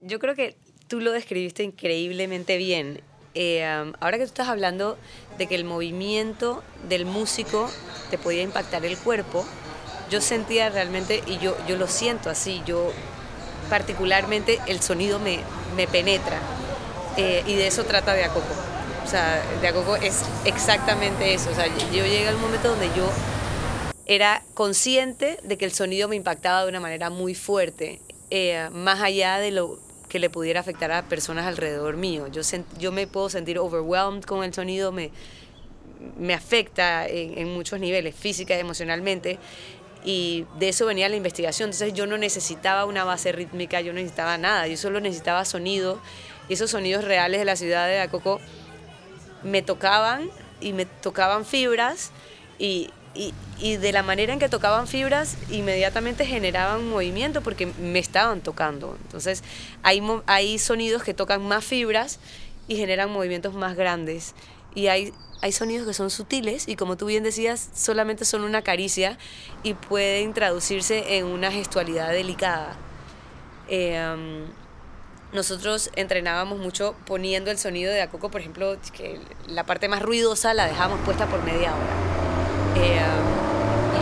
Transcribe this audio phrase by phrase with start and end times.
[0.00, 0.56] Yo creo que
[0.86, 3.00] tú lo describiste increíblemente bien.
[3.34, 4.96] Eh, ahora que tú estás hablando
[5.38, 7.68] de que el movimiento del músico
[8.10, 9.44] te podía impactar el cuerpo,
[10.08, 12.92] yo sentía realmente, y yo, yo lo siento así, yo
[13.68, 15.40] particularmente el sonido me,
[15.76, 16.40] me penetra.
[17.16, 18.54] Eh, y de eso trata de Acoco.
[19.04, 21.50] O sea, de Acoco es exactamente eso.
[21.50, 23.10] O sea, yo llegué al momento donde yo
[24.06, 29.00] era consciente de que el sonido me impactaba de una manera muy fuerte, eh, más
[29.00, 32.26] allá de lo que le pudiera afectar a personas alrededor mío.
[32.28, 35.10] Yo, me puedo sentir overwhelmed con el sonido, me,
[36.18, 39.38] me afecta en, muchos niveles, física y emocionalmente,
[40.04, 41.68] y de eso venía la investigación.
[41.68, 46.00] Entonces yo no necesitaba una base rítmica, yo no necesitaba nada, yo solo necesitaba sonido,
[46.48, 48.40] y esos sonidos reales de la ciudad de Acoco
[49.42, 52.12] me tocaban y me tocaban fibras,
[52.58, 58.40] y, y, de la manera en que tocaban fibras, inmediatamente generaban movimiento porque me estaban
[58.40, 58.96] tocando.
[59.02, 59.42] Entonces,
[59.82, 62.20] hay, hay sonidos que tocan más fibras
[62.68, 64.34] y generan movimientos más grandes.
[64.74, 68.62] Y hay, hay sonidos que son sutiles y como tú bien decías, solamente son una
[68.62, 69.18] caricia
[69.62, 72.76] y pueden traducirse en una gestualidad delicada.
[73.68, 74.46] Eh,
[75.32, 80.54] nosotros entrenábamos mucho poniendo el sonido de Acoco, por ejemplo, que la parte más ruidosa
[80.54, 82.37] la dejamos puesta por media hora
[82.76, 83.00] eh,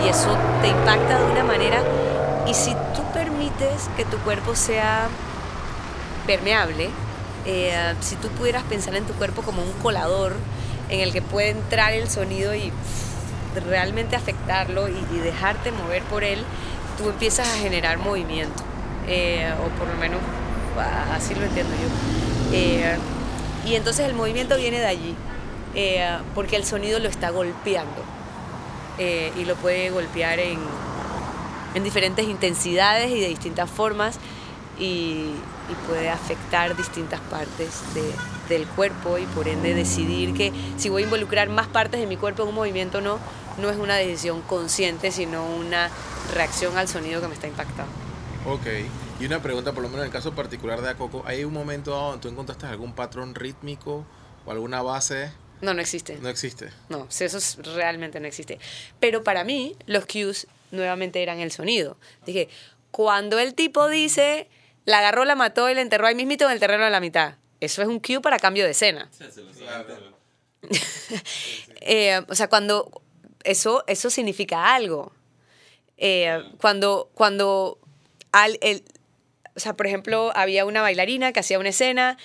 [0.05, 1.83] y eso te impacta de una manera.
[2.47, 5.09] Y si tú permites que tu cuerpo sea
[6.27, 6.91] permeable,
[7.45, 10.35] eh, si tú pudieras pensar en tu cuerpo como un colador
[10.89, 12.73] en el que puede entrar el sonido y
[13.69, 16.45] realmente afectarlo y, dejarte mover por él,
[16.99, 18.63] tú empiezas a generar movimiento.
[19.09, 20.19] Eh, o por lo menos
[21.13, 23.69] así lo entiendo yo.
[23.69, 25.17] y entonces el movimiento viene de allí,
[26.35, 28.16] porque el sonido lo está golpeando.
[28.99, 30.59] Eh, y lo puede golpear en,
[31.75, 34.19] en, diferentes intensidades y de distintas formas
[34.79, 35.33] y,
[35.89, 37.83] puede afectar distintas partes
[38.49, 42.17] del cuerpo y por ende decidir que si voy a involucrar más partes de mi
[42.17, 43.19] cuerpo en un movimiento no,
[43.59, 45.91] no es una decisión consciente, sino una
[46.33, 47.93] reacción al sonido que me está impactando.
[48.47, 48.67] Ok,
[49.19, 51.91] y una pregunta, por lo menos en el caso particular de Acoco, ¿hay un momento
[51.91, 54.05] donde tú encontraste algún patrón rítmico
[54.45, 56.17] o alguna base no, no existe.
[56.17, 56.71] No existe.
[56.89, 57.39] No, eso
[57.75, 58.59] realmente no existe.
[59.01, 61.97] Pero para mí, los cues nuevamente eran el sonido.
[62.25, 62.49] Dije,
[62.91, 64.49] cuando el tipo dice,
[64.85, 67.35] la agarró, la mató y la enterró ahí mismito en el terreno de la mitad,
[67.61, 69.11] eso es un cue para cambio de escena.
[71.89, 73.01] Eh, o sea, cuando
[73.45, 75.13] eso, eso significa algo.
[75.99, 77.79] Eh, cuando, cuando
[78.33, 78.83] al, el,
[79.55, 82.19] o sea, por ejemplo, había una bailarina que hacía una escena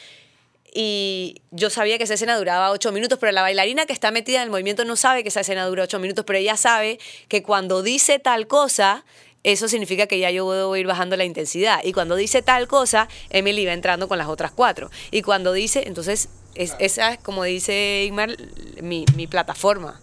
[0.73, 4.37] y yo sabía que esa escena duraba ocho minutos, pero la bailarina que está metida
[4.37, 7.43] en el movimiento no sabe que esa escena dura ocho minutos, pero ella sabe que
[7.43, 9.03] cuando dice tal cosa,
[9.43, 11.81] eso significa que ya yo debo ir bajando la intensidad.
[11.83, 14.89] Y cuando dice tal cosa, Emily va entrando con las otras cuatro.
[15.09, 18.38] Y cuando dice, entonces, es, esa es, como dice Igmar,
[18.81, 19.99] mi, mi plataforma.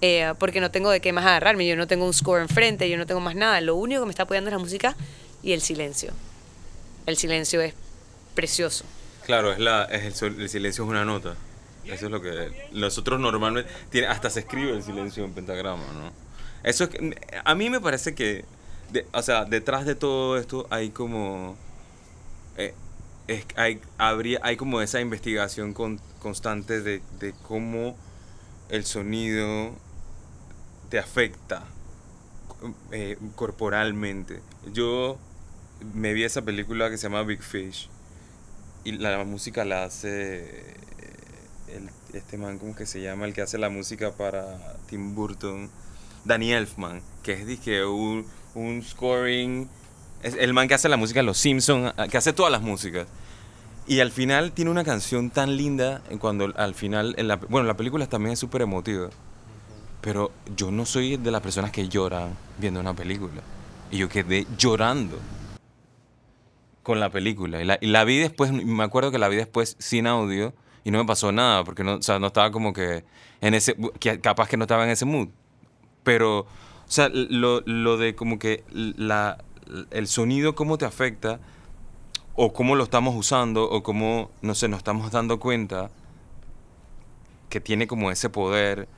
[0.00, 2.96] Eh, porque no tengo de qué más agarrarme, yo no tengo un score enfrente, yo
[2.96, 3.60] no tengo más nada.
[3.60, 4.96] Lo único que me está apoyando es la música
[5.42, 6.12] y el silencio.
[7.06, 7.74] El silencio es
[8.34, 8.84] precioso.
[9.26, 11.34] Claro, es la, es el, silencio es una nota.
[11.84, 16.12] Eso es lo que nosotros normalmente tiene hasta se escribe el silencio en pentagrama, ¿no?
[16.62, 16.90] Eso es
[17.44, 18.44] a mí me parece que
[19.12, 21.56] o sea, detrás de todo esto hay como
[22.56, 22.74] eh,
[23.56, 27.96] hay habría hay como esa investigación constante de, de cómo
[28.68, 29.72] el sonido
[30.90, 31.64] te afecta
[32.92, 34.40] eh, corporalmente.
[34.72, 35.18] Yo
[35.94, 37.90] me vi esa película que se llama Big Fish
[38.84, 40.74] y la música la hace eh,
[41.68, 43.24] el, este man, ¿cómo que se llama?
[43.24, 45.70] El que hace la música para Tim Burton,
[46.24, 49.68] Danny Elfman, que es dije, un, un scoring,
[50.22, 53.06] es el man que hace la música de Los Simpsons, que hace todas las músicas.
[53.86, 58.06] Y al final tiene una canción tan linda, cuando al final, la, bueno, la película
[58.06, 59.10] también es súper emotiva,
[60.00, 63.42] pero yo no soy de las personas que lloran viendo una película.
[63.90, 65.18] Y yo quedé llorando
[66.84, 67.60] con la película.
[67.60, 70.54] Y la, y la, vi después, me acuerdo que la vi después sin audio
[70.84, 73.04] y no me pasó nada, porque no, o sea, no estaba como que
[73.40, 73.74] en ese,
[74.22, 75.28] capaz que no estaba en ese mood.
[76.04, 76.46] Pero, o
[76.86, 79.38] sea, lo, lo de como que la,
[79.90, 81.40] el sonido, cómo te afecta,
[82.36, 85.90] o cómo lo estamos usando, o cómo, no sé, nos estamos dando cuenta
[87.48, 88.88] que tiene como ese poder.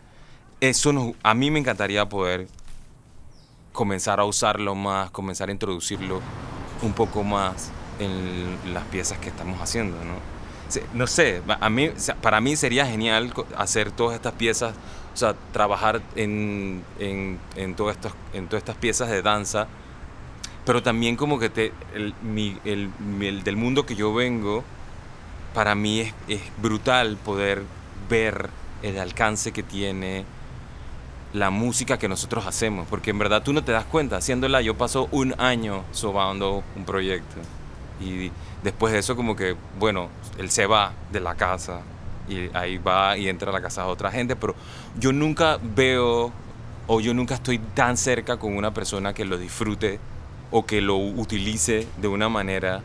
[0.60, 2.48] Eso nos, a mí me encantaría poder
[3.72, 6.20] comenzar a usarlo más, comenzar a introducirlo
[6.82, 10.14] un poco más en las piezas que estamos haciendo, ¿no?
[10.94, 11.90] No sé, a mí,
[12.20, 14.74] para mí sería genial hacer todas estas piezas,
[15.14, 17.92] o sea, trabajar en, en, en, todo
[18.32, 19.68] en todas estas piezas de danza,
[20.64, 22.90] pero también como que te, el, mi- el-
[23.20, 24.64] el del mundo que yo vengo,
[25.54, 27.62] para mí es, es brutal poder
[28.10, 28.50] ver
[28.82, 30.24] el alcance que tiene
[31.32, 34.74] la música que nosotros hacemos, porque en verdad tú no te das cuenta, haciéndola yo
[34.76, 37.36] paso un año sobando un proyecto
[38.00, 38.30] y
[38.62, 40.08] después de eso como que, bueno,
[40.38, 41.80] él se va de la casa
[42.28, 44.54] y ahí va y entra a la casa de otra gente, pero
[44.98, 46.32] yo nunca veo
[46.86, 49.98] o yo nunca estoy tan cerca con una persona que lo disfrute
[50.50, 52.82] o que lo utilice de una manera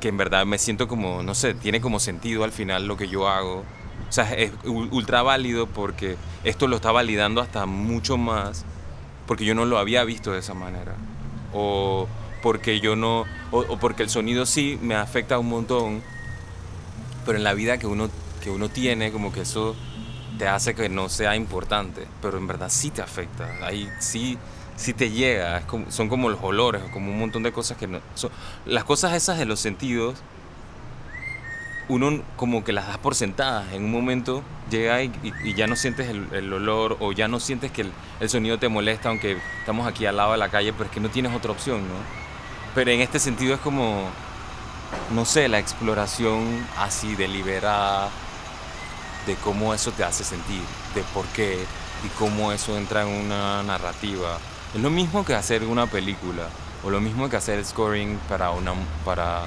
[0.00, 3.08] que en verdad me siento como, no sé, tiene como sentido al final lo que
[3.08, 3.64] yo hago.
[4.08, 8.64] O sea, es ultra válido porque esto lo está validando hasta mucho más
[9.26, 10.94] porque yo no lo había visto de esa manera.
[11.52, 12.06] O
[12.42, 16.02] porque yo no, o, o porque el sonido sí me afecta un montón,
[17.24, 18.08] pero en la vida que uno,
[18.42, 19.74] que uno tiene, como que eso
[20.38, 23.48] te hace que no sea importante, pero en verdad sí te afecta.
[23.62, 24.38] Ahí sí,
[24.76, 28.00] sí te llega, como- son como los olores, como un montón de cosas que no...
[28.14, 28.30] son-
[28.66, 30.16] las cosas esas de los sentidos,
[31.88, 33.72] uno como que las das por sentadas.
[33.72, 37.28] En un momento llega y, y- y ya no sientes el, el olor o ya
[37.28, 40.48] no sientes que el, el sonido te molesta, aunque estamos aquí al lado de la
[40.50, 42.25] calle, pero es que no tienes otra opción, ¿no?
[42.76, 44.10] Pero en este sentido es como,
[45.10, 48.10] no sé, la exploración así deliberada
[49.26, 50.60] de cómo eso te hace sentir,
[50.94, 51.64] de por qué
[52.04, 54.36] y cómo eso entra en una narrativa.
[54.74, 56.48] Es lo mismo que hacer una película
[56.84, 58.74] o lo mismo que hacer scoring para, una,
[59.06, 59.44] para,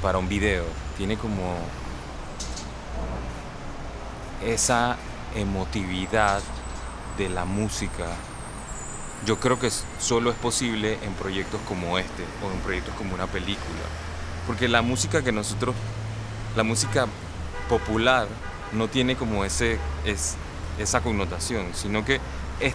[0.00, 0.64] para un video.
[0.96, 1.58] Tiene como
[4.42, 4.96] esa
[5.34, 6.40] emotividad
[7.18, 8.06] de la música.
[9.26, 13.26] Yo creo que solo es posible en proyectos como este o en proyectos como una
[13.26, 13.82] película.
[14.46, 15.74] Porque la música que nosotros,
[16.54, 17.06] la música
[17.68, 18.28] popular
[18.72, 20.36] no tiene como ese, es,
[20.78, 22.20] esa connotación, sino que
[22.60, 22.74] es,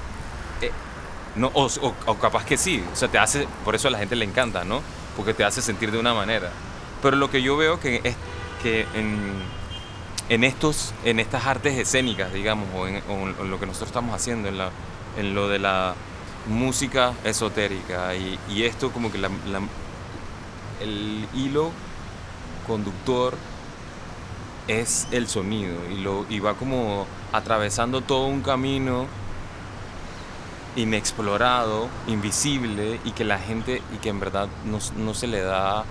[0.62, 0.71] eh,
[1.36, 1.68] no, o,
[2.06, 4.65] o- capaz que sí, o sea, te hace, por eso a la gente le encanta,
[4.65, 4.81] ¿no?
[5.15, 6.51] Porque te hace sentir de una manera.
[7.01, 8.15] Pero lo que yo veo que es
[8.62, 9.42] que en,
[10.30, 14.57] en, estos, en estas artes escénicas, digamos, o en lo que nosotros estamos haciendo, en,
[14.57, 14.69] la,
[15.18, 15.95] en lo de la
[16.47, 19.29] música esotérica y, esto como que la-
[20.81, 21.71] el hilo
[22.67, 23.35] conductor
[24.67, 29.07] es el sonido y, lo, y va como atravesando todo un camino
[30.75, 35.83] inexplorado, invisible y que la gente y que en verdad no, no se le da,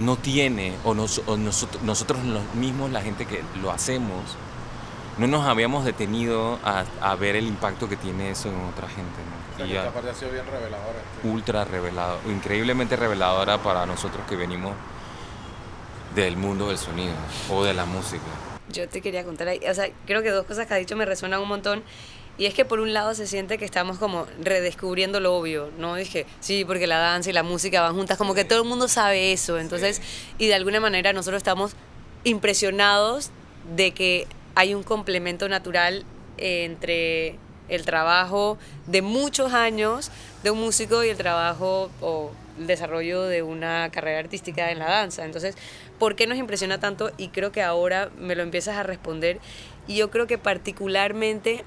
[0.00, 2.18] no tiene, o, o nosotros, nosotros
[2.54, 4.36] mismos, la gente que lo hacemos,
[5.18, 9.02] no nos habíamos detenido a, a ver el impacto que tiene eso en otra gente.
[9.02, 9.54] ¿no?
[9.54, 10.98] O sea, Y esta parte ha sido bien reveladora.
[11.16, 11.28] este.
[11.28, 14.72] ultra revelado, increíblemente reveladora para nosotros que venimos
[16.14, 17.14] del mundo del sonido
[17.50, 18.22] o de la música.
[18.70, 21.04] Yo te quería contar ahí, o sea, creo que dos cosas que has dicho me
[21.04, 21.82] resuenan un montón.
[22.36, 25.94] Y es que por un lado se siente que estamos como redescubriendo lo obvio, ¿no?
[25.94, 28.88] Dije, sí, porque la danza y la música van juntas, como que todo el mundo
[28.88, 29.56] sabe eso.
[29.60, 30.02] Entonces,
[30.38, 31.76] y de alguna manera nosotros estamos
[32.24, 33.30] impresionados
[33.76, 36.04] de que hay un complemento natural
[36.36, 40.10] entre el trabajo de muchos años
[40.42, 44.90] de un músico y el trabajo o el desarrollo de una carrera artística en la
[44.90, 45.24] danza.
[45.24, 45.56] Entonces,
[45.98, 47.10] ¿por qué nos impresiona tanto?
[47.16, 49.40] Y creo que ahora me lo empiezas a responder.
[49.86, 51.64] Y yo creo que particularmente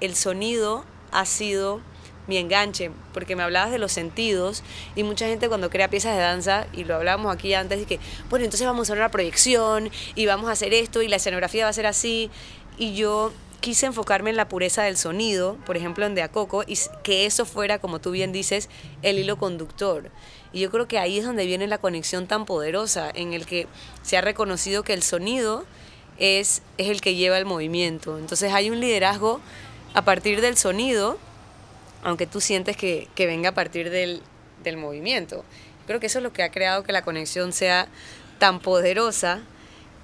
[0.00, 1.80] el sonido ha sido
[2.28, 4.62] mi enganche, porque me hablabas de los sentidos
[4.94, 7.98] y mucha gente cuando crea piezas de danza, y lo hablábamos aquí antes, y que,
[8.30, 11.64] bueno, entonces vamos a hacer una proyección y vamos a hacer esto y la escenografía
[11.64, 12.30] va a ser así,
[12.78, 16.62] y yo quise enfocarme en la pureza del sonido, por ejemplo en De a Coco,
[16.66, 18.68] y que eso fuera, como tú bien dices,
[19.02, 20.10] el hilo conductor.
[20.52, 23.66] Y yo creo que ahí es donde viene la conexión tan poderosa, en el que
[24.02, 25.64] se ha reconocido que el sonido
[26.18, 28.18] es, es el que lleva el movimiento.
[28.18, 29.40] Entonces hay un liderazgo
[29.94, 31.18] a partir del sonido,
[32.08, 34.22] aunque tú sientes que, que venga a partir del,
[34.64, 35.44] del movimiento.
[35.86, 37.88] Creo que eso es lo que ha creado que la conexión sea
[38.38, 39.40] tan poderosa.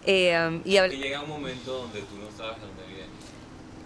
[0.07, 3.05] eh, um, y, habl- llega un momento donde tú no sabes dónde viene.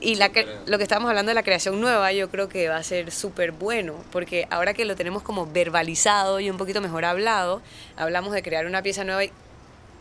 [0.00, 0.30] y la
[0.66, 3.52] lo que estábamos hablando de la creación nueva, yo creo que va a ser súper
[3.52, 7.62] bueno, porque ahora que lo tenemos como verbalizado y un poquito mejor hablado,
[7.96, 9.32] hablamos de crear una pieza nueva y,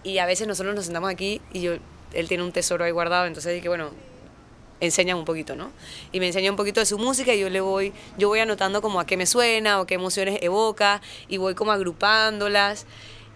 [0.03, 1.73] y a veces nosotros nos sentamos aquí y yo,
[2.13, 3.89] él tiene un tesoro ahí guardado, entonces dije, bueno,
[4.79, 5.71] enseñan un poquito, ¿no?
[6.11, 8.81] Y me enseña un poquito de su música y yo le voy, yo voy anotando
[8.81, 12.85] como a qué me suena o qué emociones evoca y voy como agrupándolas.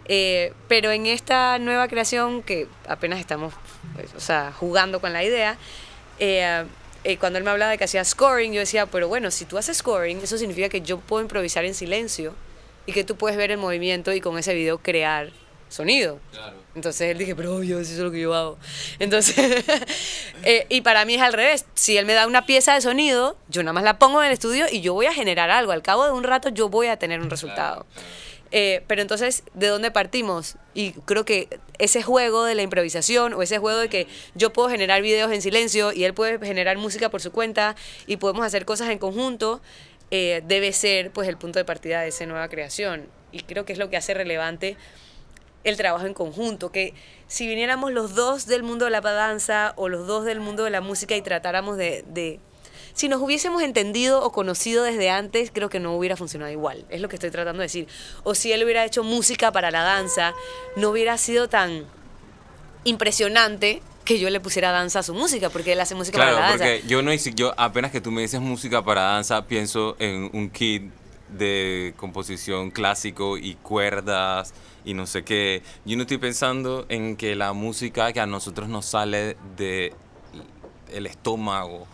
[0.06, 3.54] Eh, pero en esta nueva creación que apenas estamos,
[3.96, 5.58] pues, o sea, jugando con la idea,
[6.20, 6.66] eh,
[7.04, 9.58] eh, cuando él me hablaba de que hacía scoring, yo decía, pero bueno, si tú
[9.58, 12.34] haces scoring, eso significa que yo puedo improvisar en silencio
[12.86, 15.32] y que tú puedes ver el movimiento y con ese video crear
[15.72, 16.20] sonido.
[16.76, 18.58] Entonces él dije, pero obvio, eso es lo que yo hago.
[19.00, 19.36] Entonces,
[20.44, 21.66] eh, y para mí es al revés.
[21.74, 24.34] Si él me da una pieza de sonido, yo nada más la pongo en el
[24.34, 25.72] estudio y yo voy a generar algo.
[25.72, 27.86] Al cabo de un rato yo voy a tener un resultado.
[28.54, 30.58] Eh, pero entonces, ¿de dónde partimos?
[30.74, 31.48] Y creo que
[31.80, 35.42] ese juego de la improvisación o ese juego de que yo puedo generar videos en
[35.42, 37.76] silencio y él puede generar música por su cuenta
[38.08, 39.62] y podemos hacer cosas en conjunto,
[40.12, 43.08] eh, debe ser pues el punto de partida de esa nueva creación.
[43.32, 44.76] Y creo que es lo que hace relevante
[45.64, 46.94] el trabajo en conjunto, que
[47.28, 50.70] si viniéramos los dos del mundo de la danza o los dos del mundo de
[50.70, 52.40] la música y tratáramos de, de
[52.94, 56.86] si nos hubiésemos entendido o conocido desde antes, creo que no hubiera funcionado igual.
[56.90, 57.88] Es lo que estoy tratando de decir.
[58.24, 60.34] O si él hubiera hecho música para la danza,
[60.76, 61.86] no hubiera sido tan
[62.84, 66.40] impresionante que yo le pusiera danza a su música, porque él hace música para la
[66.40, 66.58] danza.
[66.58, 70.50] porque yo no yo apenas que tú me dices música para danza, pienso en un
[70.50, 70.92] kit
[71.30, 74.54] de composición clásico y cuerdas
[74.86, 75.64] y no sé qué.
[75.86, 79.94] Yo no estoy pensando en que la música que a nosotros nos sale de
[80.92, 81.88] el estómago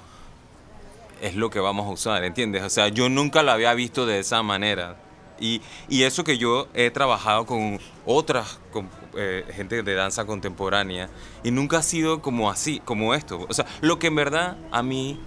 [1.22, 2.63] es lo que vamos a usar, ¿entiendes?
[2.63, 4.98] O sea, yo nunca la había visto de esa manera.
[5.39, 8.89] Y, y eso que yo he trabajado con otras con,
[9.20, 11.10] eh, gente de danza contemporánea
[11.44, 13.46] y nunca ha sido como así, como esto.
[13.50, 15.20] O sea, lo que en verdad a mí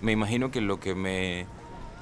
[0.00, 1.46] me imagino que lo que me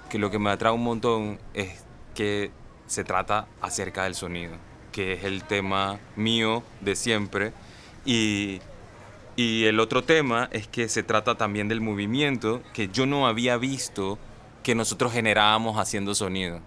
[0.09, 2.52] que lo que me atrae un montón es que
[2.87, 4.52] se trata acerca del sonido,
[4.93, 7.53] que es el tema mío de siempre
[8.05, 8.61] y
[9.35, 13.57] y el otro tema es que se trata también del movimiento que yo no había
[13.57, 14.19] visto
[14.63, 16.61] que nosotros generábamos haciendo sonido.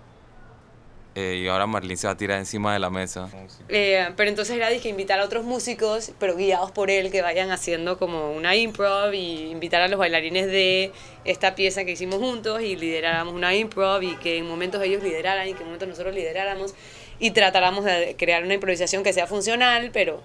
[1.14, 3.30] Eh, y ahora Marlene se va a tirar encima de la mesa.
[3.70, 7.52] Eh, pero entonces era dije invitar a otros músicos, pero guiados por él, que vayan
[7.52, 10.92] haciendo como una improv y invitar a los bailarines de
[11.24, 15.48] esta pieza que hicimos juntos y lideráramos una improv y que en momentos ellos lideraran
[15.48, 16.74] y que en momentos nosotros lideráramos
[17.20, 20.22] y tratáramos de crear una improvisación que sea funcional, pero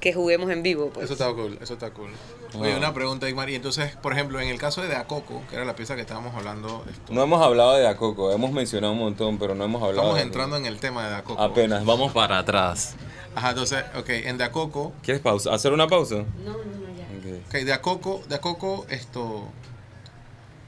[0.00, 0.90] que juguemos en vivo.
[0.92, 1.04] Pues.
[1.04, 2.10] Eso está cool, eso está cool.
[2.58, 3.48] Oye, una pregunta, Igmar.
[3.48, 6.02] Y entonces, por ejemplo, en el caso de De Acoco, que era la pieza que
[6.02, 6.84] estábamos hablando.
[7.08, 10.08] No hemos hablado de De Acoco, hemos mencionado un montón, pero no hemos hablado.
[10.08, 11.40] Estamos entrando en el tema de De Acoco.
[11.40, 12.96] Apenas, vamos para atrás.
[13.34, 14.92] Ajá, entonces, ok, en De Acoco.
[15.02, 15.54] ¿Quieres pausa?
[15.54, 16.16] ¿Hacer una pausa?
[16.44, 17.38] No, no, no, ya.
[17.46, 19.44] Ok, De Acoco, De Acoco, esto.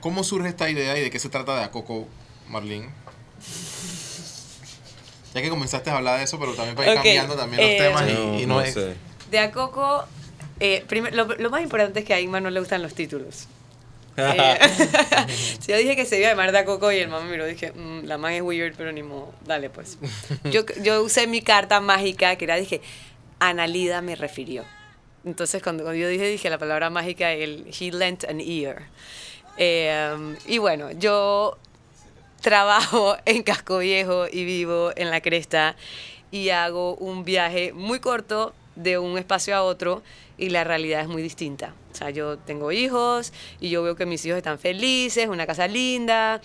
[0.00, 2.06] ¿Cómo surge esta idea y de qué se trata De Acoco,
[2.48, 2.88] Marlene?
[5.34, 7.78] Ya que comenzaste a hablar de eso, pero también para ir cambiando también los eh,
[7.78, 8.76] temas y, no, es.
[9.30, 10.04] De a Coco,
[10.60, 13.48] eh, lo, más importante es que a Ingmar no le gustan los títulos.
[14.16, 14.58] Eh,
[15.58, 17.32] si yo dije que se iba a llamar de a Coco y el mamá me
[17.32, 19.98] miró, dije, mm, la man es weird, pero ni modo, dale pues.
[20.44, 22.80] Yo, yo usé mi carta mágica, que era, dije,
[23.40, 24.64] Analida me refirió.
[25.24, 28.84] Entonces cuando, yo dije, dije la palabra mágica, el he lent an ear.
[29.56, 31.58] Eh, y bueno, yo
[32.44, 35.76] trabajo en Casco Viejo y vivo en la Cresta
[36.30, 40.02] y hago un viaje muy corto de un espacio a otro
[40.36, 41.74] y la realidad es muy distinta.
[41.92, 45.66] O sea, yo tengo hijos y yo veo que mis hijos están felices, una casa
[45.68, 46.42] linda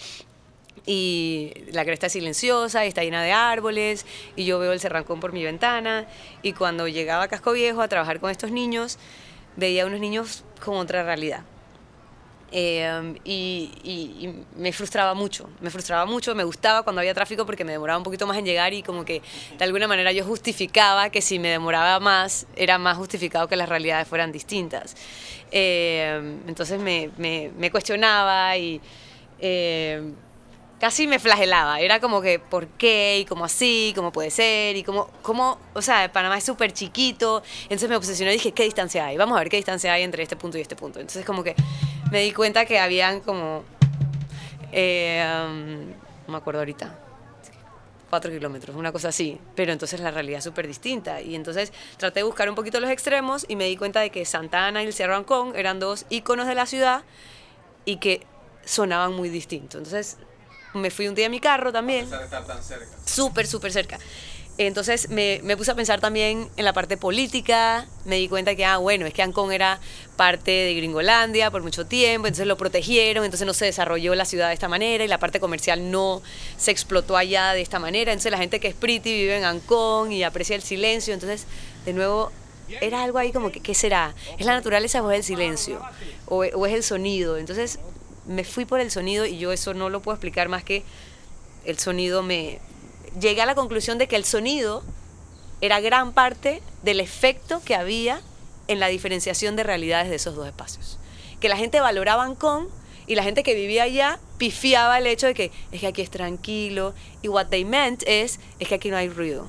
[0.85, 4.05] y la cresta es silenciosa y está llena de árboles
[4.37, 6.07] y yo veo el cerrancón por mi ventana
[6.41, 8.99] y cuando llegaba a Casco Viejo a trabajar con estos niños
[9.57, 11.43] veía unos niños con otra realidad
[12.51, 17.71] Em, y, me frustraba mucho, me frustraba mucho, me gustaba cuando había tráfico porque me
[17.73, 19.21] demoraba un poquito más en llegar y como que
[19.57, 23.69] de alguna manera yo justificaba que si me demoraba más era más justificado que las
[23.69, 24.95] realidades fueran distintas.
[25.51, 28.81] Em, entonces me, me, cuestionaba y
[29.39, 30.15] em,
[30.79, 31.79] casi me flagelaba.
[31.79, 33.19] Era como que, ¿por qué?
[33.19, 34.75] Y como así, ¿cómo puede ser?
[34.75, 37.43] Y como, como o sea, Panamá es súper chiquito.
[37.63, 39.17] Entonces me obsesioné y dije, ¿qué distancia hay?
[39.17, 40.99] Vamos a ver qué distancia hay entre este punto y este punto.
[40.99, 41.55] Entonces como que
[42.11, 43.63] me di cuenta que habían como,
[44.71, 46.97] eh, um, no me acuerdo ahorita,
[48.09, 51.21] cuatro kilómetros, una cosa así, pero entonces la realidad es súper distinta.
[51.21, 54.25] Y entonces traté de buscar un poquito los extremos y me di cuenta de que
[54.25, 57.03] Santa Ana y el Cerro Ancón eran dos íconos de la ciudad
[57.85, 58.25] y que
[58.65, 59.77] sonaban muy distintos.
[59.79, 60.17] Entonces
[60.73, 62.09] me fui un día a mi carro también.
[63.05, 63.99] Súper, súper cerca.
[64.61, 68.75] Entonces me, puse a pensar también en la parte política, me di cuenta que, ah,
[68.75, 69.79] bueno, es que Ancón era
[70.17, 74.49] parte de Gringolandia por mucho tiempo, entonces lo protegieron, entonces no se desarrolló la ciudad
[74.49, 76.21] de esta manera y la parte comercial no
[76.57, 80.11] se explotó allá de esta manera, entonces la gente que es pretty vive en Ancón
[80.11, 81.47] y aprecia el silencio, entonces
[81.85, 82.29] de nuevo
[82.81, 84.13] era algo ahí como que, ¿qué será?
[84.37, 85.81] ¿Es la naturaleza o es el silencio?
[86.25, 87.37] ¿O, o es el sonido?
[87.37, 87.79] Entonces
[88.27, 90.83] me fui por el sonido y yo eso no lo puedo explicar más que
[91.63, 92.59] el sonido me,
[93.19, 94.83] llegué a la conclusión de que el sonido
[95.61, 98.21] era gran parte del efecto que había
[98.67, 100.99] en la diferenciación de realidades de esos dos espacios.
[101.39, 102.67] Que la gente valoraba con
[103.07, 106.11] y la gente que vivía allá pifiaba el hecho de que es que aquí es
[106.11, 109.47] tranquilo y what they meant es es que aquí no hay ruido.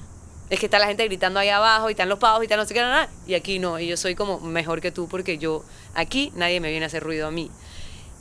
[0.48, 2.64] es que está la gente gritando ahí abajo y están los pavos y están no
[2.64, 5.64] sé qué, nada, y aquí no, y yo soy como mejor que tú porque yo,
[5.94, 7.50] aquí nadie me viene a hacer ruido a mí.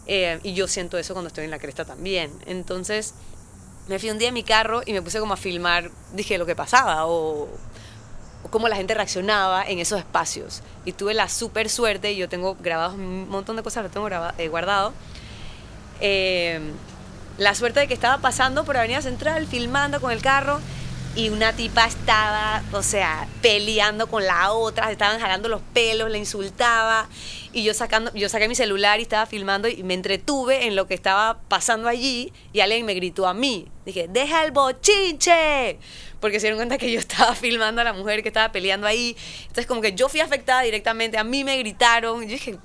[0.06, 2.32] Eh, y yo siento eso cuando estoy en la cresta también.
[2.48, 3.14] Entonces,
[3.90, 6.46] me fui un día en mi carro y me puse como a filmar, dije, lo
[6.46, 7.50] que pasaba o,
[8.52, 10.62] cómo la gente reaccionaba en esos espacios.
[10.86, 14.08] Y tuve la super suerte, y yo tengo grabados un montón de cosas, lo tengo
[14.38, 14.94] eh, guardado.
[16.02, 16.62] Eh,
[17.40, 20.60] la suerte de que estaba pasando por Avenida Central, filmando con el carro,
[21.16, 26.18] y una tipa estaba, o sea, peleando con la otra, estaban jalando los pelos, le
[26.18, 27.10] insultaba,
[27.52, 30.88] y yo sacando, yo saqué mi celular y estaba filmando y me entretuve en lo
[30.88, 35.80] que estaba pasando allí, y alguien me gritó a mí, dije, deja el bochinche,
[36.20, 39.18] porque se dieron cuenta que yo estaba filmando a la mujer que estaba peleando ahí,
[39.42, 42.58] entonces como que yo fui afectada directamente, a mí me gritaron, yo dije,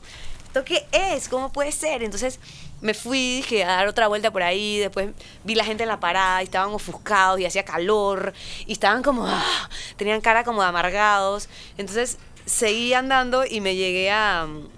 [0.47, 1.29] ¿esto qué es?
[1.29, 2.03] ¿Cómo puede ser?
[2.03, 2.39] Entonces
[2.85, 5.09] me fui, dije, a dar otra vuelta por ahí, después
[5.43, 8.35] vi la gente en la parada y estaban ofuscados y hacía calor
[8.67, 11.49] y estaban como, ah, tenían cara como de amargados.
[11.79, 14.69] Entonces seguí andando y me llegué a um,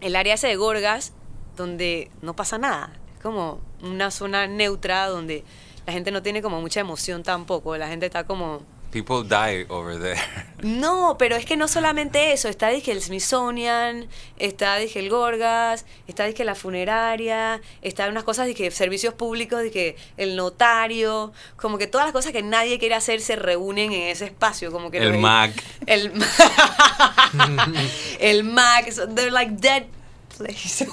[0.00, 1.12] el área ese de Gorgas,
[1.54, 2.90] donde no pasa nada.
[3.14, 5.44] Es como una zona neutra donde
[5.84, 7.76] la gente no tiene como mucha emoción tampoco.
[7.76, 10.20] La gente está como People die over there.
[10.62, 14.06] no, pero es que no solamente eso, está dije el Smithsonian,
[14.36, 19.96] está dije el Gorgas, está dije la funeraria, está unas cosas dije servicios públicos, dije
[20.18, 24.26] el notario, como que todas las cosas que nadie quiere hacer se reúnen en ese
[24.26, 25.52] espacio, como que El Mac.
[25.86, 26.12] el
[28.20, 29.84] el Mac, they're like dead
[30.32, 30.88] places.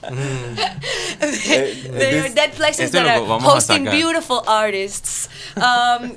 [1.20, 5.28] they are this- dead places that are hosting beautiful artists.
[5.56, 6.14] Um,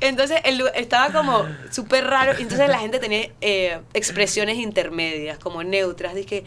[0.00, 2.32] entonces el estaba como súper raro.
[2.38, 6.14] Entonces la gente tenía eh, expresiones intermedias, como neutras.
[6.14, 6.44] Dije,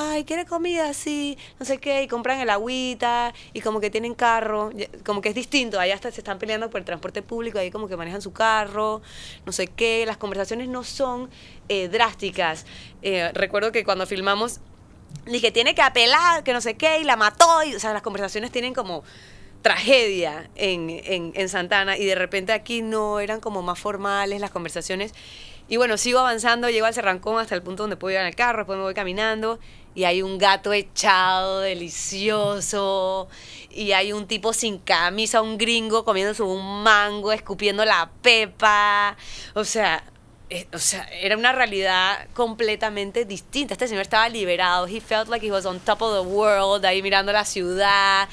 [0.00, 4.14] ay, quiere comida, sí, no sé qué, y compran el agüita, y como que tienen
[4.14, 4.70] carro,
[5.04, 5.80] como que es distinto.
[5.80, 9.02] Allá hasta se están peleando por el transporte público, ahí como que manejan su carro,
[9.44, 10.04] no sé qué.
[10.06, 11.28] Las conversaciones no son
[11.68, 12.64] eh, drásticas.
[13.02, 14.60] Eh, recuerdo que cuando filmamos
[15.26, 17.48] dije, tiene que apelar, que no sé qué, y la mató.
[17.74, 19.02] O sea, las conversaciones tienen como
[19.62, 24.52] tragedia en, en, en Santana y de repente aquí no eran como más formales las
[24.52, 25.12] conversaciones.
[25.68, 28.34] Y bueno, sigo avanzando, llego al Cerrancón hasta el punto donde puedo ir en el
[28.34, 29.58] carro, después me voy caminando
[29.98, 33.26] y hay un gato echado, delicioso,
[33.68, 39.16] y hay un tipo sin camisa, un gringo comiéndose un mango, escupiendo la pepa.
[39.54, 40.04] O sea,
[40.50, 43.74] eh, o sea, era una realidad completamente distinta.
[43.74, 44.86] Este señor estaba liberado.
[44.86, 48.28] He felt like he was on top of the world, ahí mirando la ciudad.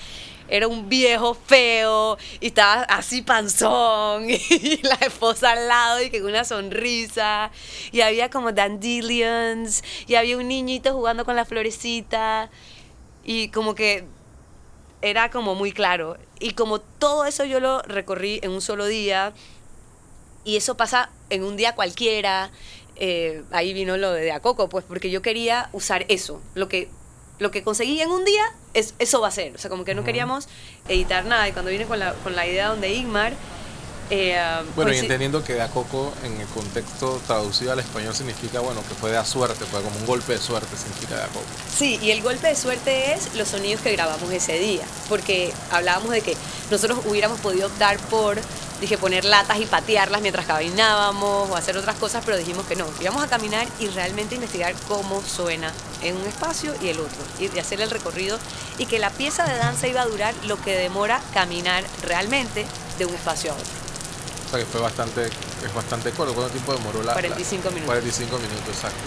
[0.47, 6.21] Era un viejo feo y estaba así panzón y la esposa al lado y que
[6.21, 7.51] con una sonrisa
[7.91, 12.49] y había como dandelions y había un niñito jugando con la florecita
[13.23, 14.05] y como que
[15.01, 19.33] era como muy claro y como todo eso yo lo recorrí en un solo día
[20.45, 22.51] y eso pasa en un día cualquiera.
[22.97, 26.41] eh, ahí vino lo de Acoco, pues porque yo quería usar eso.
[26.53, 26.87] Lo que,
[27.39, 28.43] lo que conseguí en un día,
[28.73, 29.55] es, eso va a ser.
[29.55, 30.47] O sea, como que no queríamos
[30.87, 31.47] editar nada.
[31.47, 33.33] Y cuando vine con la, con la idea donde Igmar...
[34.09, 34.37] eh,
[34.75, 38.81] Bueno, y coinci- entendiendo que da coco en el contexto traducido al español significa, bueno,
[38.87, 41.45] que fue de a suerte, fue como un golpe de suerte significa da coco.
[41.75, 46.11] Sí, y el golpe de suerte es los sonidos que grabamos ese día, porque hablábamos
[46.11, 46.37] de que
[46.69, 48.37] nosotros hubiéramos podido optar por,
[48.85, 52.85] dije, poner latas y patearlas mientras caminábamos o hacer otras cosas, pero dijimos que no,
[53.01, 55.71] íbamos a caminar y realmente investigar cómo suena
[56.03, 58.37] en un espacio y el otro, y de hacer el recorrido,
[58.77, 62.65] y que la pieza de danza iba a durar lo que demora caminar realmente
[62.99, 63.65] de un espacio a otro.
[64.45, 66.35] O sea que fue bastante, es bastante corto.
[66.35, 67.13] ¿Cuánto tiempo demoró la?
[67.13, 67.87] 45 la- minutos.
[67.87, 68.99] 45 minutos, exacto.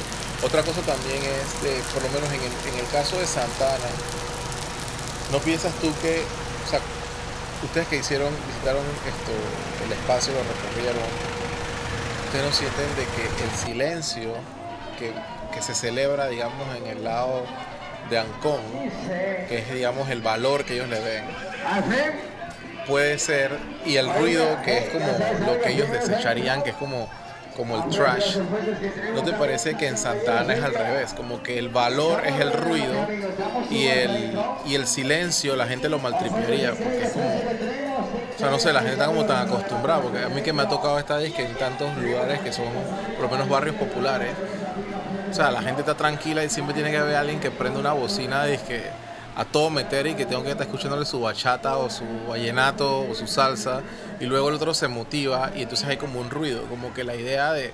[0.44, 3.86] Otra cosa también es, de, por lo menos en el, en el caso de Santana,
[5.30, 6.24] ¿no piensas tú que,
[6.66, 6.80] o sea,
[7.62, 9.32] ustedes que hicieron, visitaron esto,
[9.84, 11.02] el espacio, lo recorrieron,
[12.26, 14.34] ustedes no sienten de que el silencio
[14.98, 15.12] que,
[15.54, 17.44] que se celebra, digamos, en el lado
[18.10, 18.60] de Ancón,
[19.48, 21.24] que es, digamos, el valor que ellos le ven,
[22.86, 25.06] puede ser, y el ruido que es como
[25.46, 27.08] lo que ellos desecharían, que es como,
[27.58, 28.38] como el trash,
[29.14, 31.12] ¿no te parece que en Santa Ana es al revés?
[31.12, 33.06] Como que el valor es el ruido
[33.68, 38.72] y el, y el silencio la gente lo maltripearía, porque como, o sea, no sé,
[38.72, 41.34] la gente está como tan acostumbrada, porque a mí que me ha tocado esta vez
[41.34, 42.66] que en tantos lugares que son
[43.16, 44.30] por lo menos barrios populares,
[45.28, 47.92] o sea, la gente está tranquila y siempre tiene que haber alguien que prenda una
[47.92, 48.82] bocina de que
[49.38, 53.14] a todo meter y que tengo que estar escuchándole su bachata o su vallenato o
[53.14, 53.82] su salsa
[54.18, 57.14] y luego el otro se motiva y entonces hay como un ruido, como que la
[57.14, 57.72] idea de,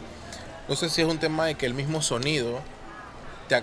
[0.69, 2.61] no sé si es un tema de que el mismo sonido
[3.49, 3.63] te,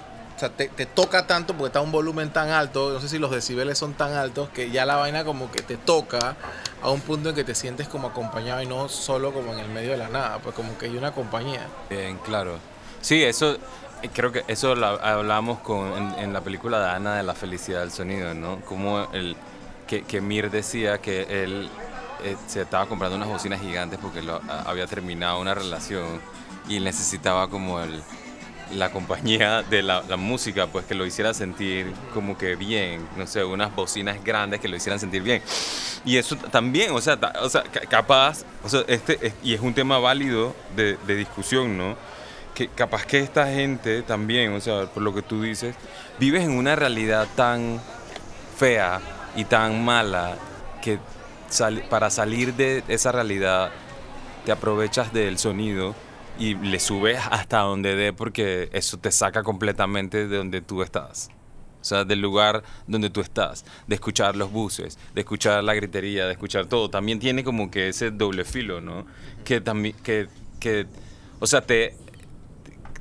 [0.50, 3.78] te, te toca tanto porque está un volumen tan alto, no sé si los decibeles
[3.78, 6.36] son tan altos que ya la vaina como que te toca
[6.82, 9.70] a un punto en que te sientes como acompañado y no solo como en el
[9.70, 11.68] medio de la nada, pues como que hay una compañía.
[11.88, 12.58] Bien, claro.
[13.02, 13.58] Sí, eso,
[14.10, 17.92] creo que eso lo hablamos con, en, la película de Ana de la felicidad del
[17.92, 18.62] sonido, ¿no?
[18.62, 19.36] Como el,
[19.88, 21.70] que, que Mir decía que él
[22.24, 26.22] eh, se estaba comprando unas bocinas gigantes porque lo, había terminado una relación
[26.70, 28.02] y necesitaba como el,
[28.74, 33.44] la compañía de la, música, pues que lo hiciera sentir como que bien, no sé,
[33.44, 35.42] unas bocinas grandes que lo hicieran sentir bien.
[36.06, 39.62] Y eso también, o sea, o sea ca- capaz, o sea, este, es- y es
[39.62, 41.96] un tema válido de, de discusión, ¿no?
[42.76, 45.76] Capaz que esta gente también, o sea, por lo que tú dices,
[46.20, 47.82] vives en una realidad tan
[48.58, 49.02] fea
[49.36, 50.38] y tan mala
[50.82, 51.00] que
[51.90, 53.72] para salir de esa realidad
[54.46, 55.96] te aprovechas del sonido
[56.38, 61.30] y le subes hasta donde dé porque eso te saca completamente de donde tú estás.
[61.82, 66.28] O sea, del lugar donde tú estás, de escuchar los buses, de escuchar la gritería,
[66.28, 66.92] de escuchar todo.
[66.92, 69.08] También tiene como que ese doble filo, ¿no?
[69.44, 70.28] Que también, que,
[70.60, 70.86] que,
[71.40, 71.96] o sea, te,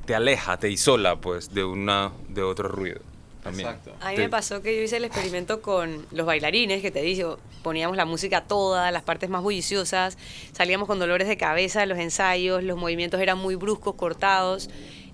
[0.05, 2.99] te aleja, te isola, pues, de una, de otro ruido.
[3.43, 3.69] También.
[3.69, 3.95] Exacto.
[4.01, 7.01] A mí Te- me pasó que yo hice el experimento con los bailarines, que te
[7.01, 10.17] digo, poníamos la música toda, las partes más bulliciosas,
[10.51, 14.69] salíamos con dolores de cabeza de los ensayos, los movimientos eran muy bruscos, cortados,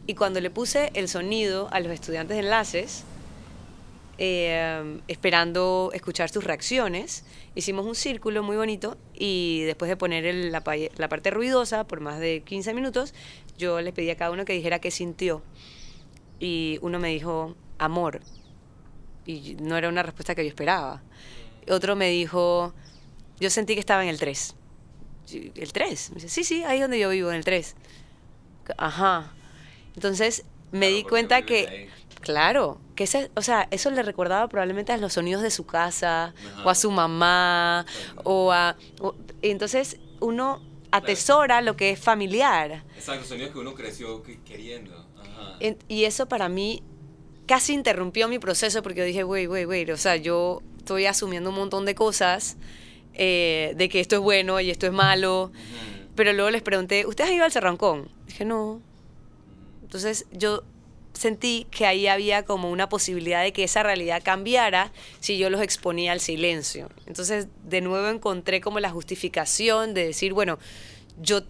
[0.08, 3.04] y cuando le puse el sonido a los estudiantes de enlaces,
[4.20, 7.24] eh, esperando escuchar sus reacciones,
[7.56, 12.20] hicimos un círculo muy bonito y después de poner el- la parte ruidosa por más
[12.20, 13.14] de 15 minutos,
[13.58, 15.42] yo les pedí a cada uno que dijera qué sintió.
[16.40, 18.22] Y uno me dijo, amor.
[19.26, 21.02] Y no era una respuesta que yo esperaba.
[21.70, 22.74] Otro me dijo,
[23.40, 24.56] yo sentí que estaba en el 3.
[25.56, 26.10] ¿El 3?
[26.12, 27.76] Me dice, sí, sí, ahí es donde yo vivo, en el 3.
[28.78, 29.32] Ajá.
[29.96, 31.90] Entonces me Claro, di cuenta que, ahí.
[32.22, 36.34] claro, que ese, o sea, eso le recordaba probablemente a los sonidos de su casa,
[36.54, 36.64] Ajá.
[36.66, 37.86] o a su mamá,
[38.24, 38.76] o a...
[39.02, 40.62] o- entonces uno
[40.92, 42.84] atesora lo que es familiar.
[42.96, 45.06] Exacto, sonidos que uno creció queriendo.
[45.18, 45.58] Ajá.
[45.88, 46.84] Y eso para mí
[47.48, 51.50] casi interrumpió mi proceso porque yo dije, güey, güey, güey, o sea, yo estoy asumiendo
[51.50, 52.58] un montón de cosas
[53.14, 55.52] eh, de que esto es bueno y esto es malo.
[56.16, 58.10] Pero luego les pregunté, ¿ustedes han ido al Cerrancón?
[58.26, 58.82] Dije, no.
[59.84, 60.64] Entonces yo
[61.18, 65.62] sentí que ahí había como una posibilidad de que esa realidad cambiara si yo los
[65.62, 66.90] exponía al silencio.
[67.06, 70.60] Entonces de nuevo encontré como la justificación de decir, bueno,
[71.22, 71.42] yo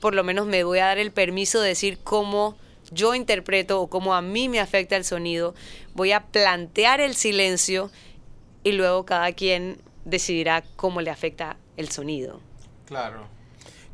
[0.00, 2.56] por lo menos me voy a dar el permiso de decir cómo
[2.90, 5.54] yo interpreto o cómo a mí me afecta el sonido.
[5.94, 7.90] Voy a plantear el silencio
[8.64, 12.40] y luego cada quien decidirá cómo le afecta el sonido.
[12.86, 13.37] Claro.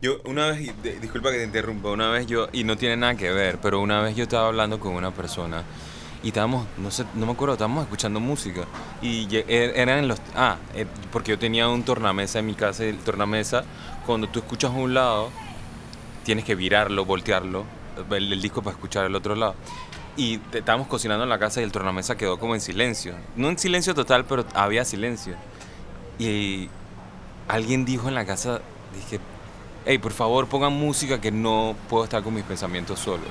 [0.04, 3.14] Yo una vez, y disculpa que te interrumpa, una vez yo, y no tiene nada
[3.14, 5.62] que ver, pero una vez yo estaba hablando con una persona
[6.22, 8.66] y estábamos, no sé, no me acuerdo, estábamos escuchando música
[9.00, 12.88] y er- eran los, ah, eh, porque yo tenía un tornamesa en mi casa y
[12.88, 13.64] el tornamesa,
[14.04, 15.30] cuando tú escuchas un lado,
[16.22, 17.64] tienes que virarlo, voltearlo,
[18.10, 19.54] el, el disco para escuchar el otro lado.
[20.18, 23.14] Y estábamos cocinando en la casa y el tornamesa quedó como en silencio.
[23.36, 25.34] No en silencio total, pero había silencio.
[26.18, 26.68] Y
[27.48, 28.60] alguien dijo en la casa,
[28.94, 29.18] dije,
[29.86, 33.24] hey, por favor pongan música que no puedo estar con mis pensamientos solo.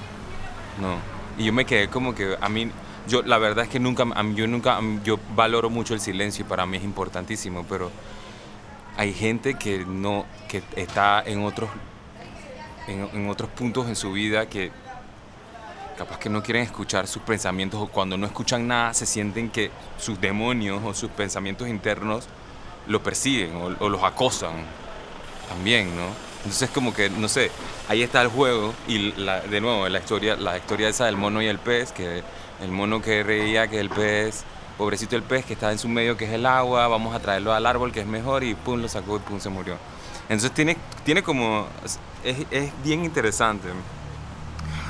[0.79, 0.97] No.
[1.37, 2.69] Y yo me quedé como que a mí,
[3.07, 6.47] yo la verdad es que nunca, mí- yo nunca, yo valoro mucho el silencio y
[6.47, 7.91] para mí es importantísimo, pero
[8.97, 11.69] hay gente que no, que está en otros,
[12.87, 14.71] en, otros puntos en su vida que
[15.97, 19.71] capaz que no quieren escuchar sus pensamientos o cuando no escuchan nada se sienten que
[19.99, 22.27] sus demonios o sus pensamientos internos
[22.87, 24.53] lo persiguen o los acosan
[25.47, 26.32] también, ¿no?
[26.43, 27.51] Entonces como que, no sé,
[27.87, 31.41] ahí está el juego y la- de nuevo la historia, la historia esa del mono
[31.41, 32.21] y el pez, que
[32.61, 34.43] el mono que reía que el pez,
[34.77, 37.53] pobrecito el pez que está en su medio que es el agua, vamos a traerlo
[37.53, 39.77] al árbol que es mejor y pum, lo sacó y pum, se murió.
[40.23, 40.75] Entonces tiene,
[41.05, 41.67] tiene como,
[42.23, 43.67] es, es bien interesante.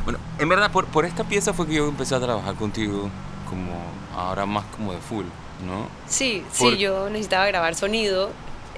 [0.03, 3.09] Bueno, en verdad por, por esta pieza fue que yo empecé a trabajar contigo
[3.49, 3.71] como
[4.17, 5.25] ahora más como de full,
[5.65, 5.87] ¿no?
[6.07, 8.31] Sí, Por- sí, yo necesitaba grabar sonido.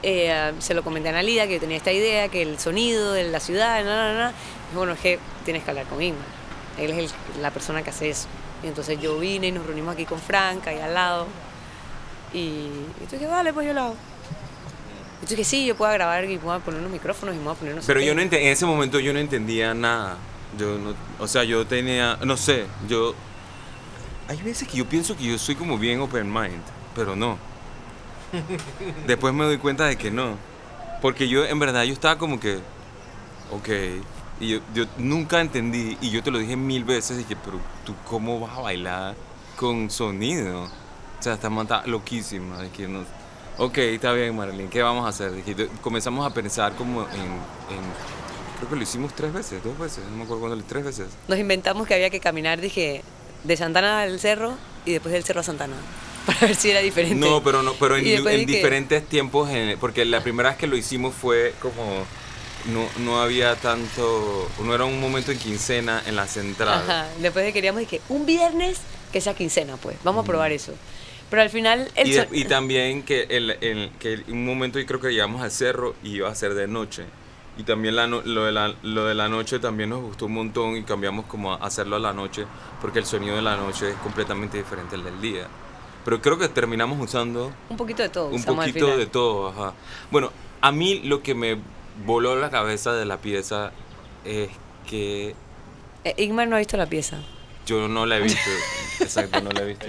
[0.04, 3.24] Eh, se lo comenté a Analida que yo tenía esta idea, que el sonido de
[3.26, 4.34] la ciudad, na, na, na.
[4.72, 6.20] Y bueno, es que tienes que hablar con Inma.
[6.78, 8.28] Él es el- la persona que hace eso.
[8.64, 11.28] Y entonces yo vine y nos reunimos aquí con Franca, ahí al lado.
[12.34, 13.96] Y, y tú dije, vale, pues yo lo hago.
[15.22, 17.74] Y tú dije, sí, yo puedo grabar y puedo poner unos micrófonos y a poner
[17.74, 17.86] unos.
[17.86, 20.18] Pero yo no en ese momento yo no entendía nada.
[20.58, 23.14] Yo no, o sea, yo tenía, no sé, yo
[24.28, 26.62] hay veces que yo pienso que yo soy como bien open mind,
[26.96, 27.38] pero no.
[29.08, 30.38] Después me doy cuenta de que no.
[31.02, 32.58] Porque yo en verdad yo estaba como que
[33.52, 33.69] ok,
[34.39, 37.93] y yo, yo nunca entendí y yo te lo dije mil veces dije, pero tú
[38.06, 39.15] cómo vas a bailar
[39.56, 40.63] con sonido?
[40.63, 43.04] O sea, esta man está loquísima, de que no,
[43.58, 45.32] Ok, está bien, Marilyn, ¿qué vamos a hacer?
[45.32, 48.15] Dije, comenzamos a pensar como en, en-
[48.58, 51.08] Creo que lo hicimos tres veces, dos veces, no me acuerdo cuándo, tres veces.
[51.28, 53.02] Nos inventamos que había que caminar, dije,
[53.43, 55.76] de Santana al cerro y después del cerro a Santana.
[56.36, 57.16] Para ver si era diferente.
[57.16, 60.76] No, pero no, pero en, Y diferentes tiempos, en- porque la primera vez que lo
[60.76, 62.04] hicimos fue como
[62.66, 66.82] no, no había tanto, no era un momento en quincena en la central.
[66.84, 67.08] Ajá.
[67.20, 68.80] Después de queríamos dije, un viernes
[69.12, 69.98] que sea quincena, pues.
[70.04, 70.74] Vamos a probar eso.
[71.30, 74.86] Pero al final el Y, de- y también que, el, el- que un momento yo
[74.86, 77.04] creo que llegamos al cerro y iba a ser de noche.
[77.58, 80.76] Y también la lo, de la, lo de la noche también nos gustó un montón
[80.76, 82.46] y cambiamos como a hacerlo a la noche
[82.82, 85.48] porque el sonido de la noche es completamente diferente al del día.
[86.06, 88.28] Pero creo que terminamos usando un poquito de todo.
[88.30, 89.50] un poquito de todo.
[89.50, 89.74] Ajá.
[90.12, 91.58] Bueno, a mí lo que me
[92.06, 93.72] voló la cabeza de la pieza
[94.24, 94.50] es
[94.89, 95.36] que
[96.04, 97.18] Eh, Igmar no ha visto la pieza.
[97.65, 98.39] yo no la he visto.
[99.02, 99.88] Exacto, no la he visto.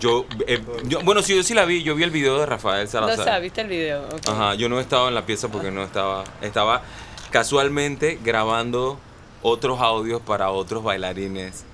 [0.00, 1.82] Yo, eh, yo- bueno, sí, yo sí la vi.
[1.82, 3.24] Yo vi el video de Rafael No Salazar.
[3.24, 4.04] sabes, viste el video.
[4.06, 4.28] ok.
[4.28, 6.24] Ajá, yo no estaba en la pieza porque no estaba.
[6.40, 6.82] Estaba
[7.30, 8.98] casualmente grabando
[9.42, 11.64] otros audios para otros bailarines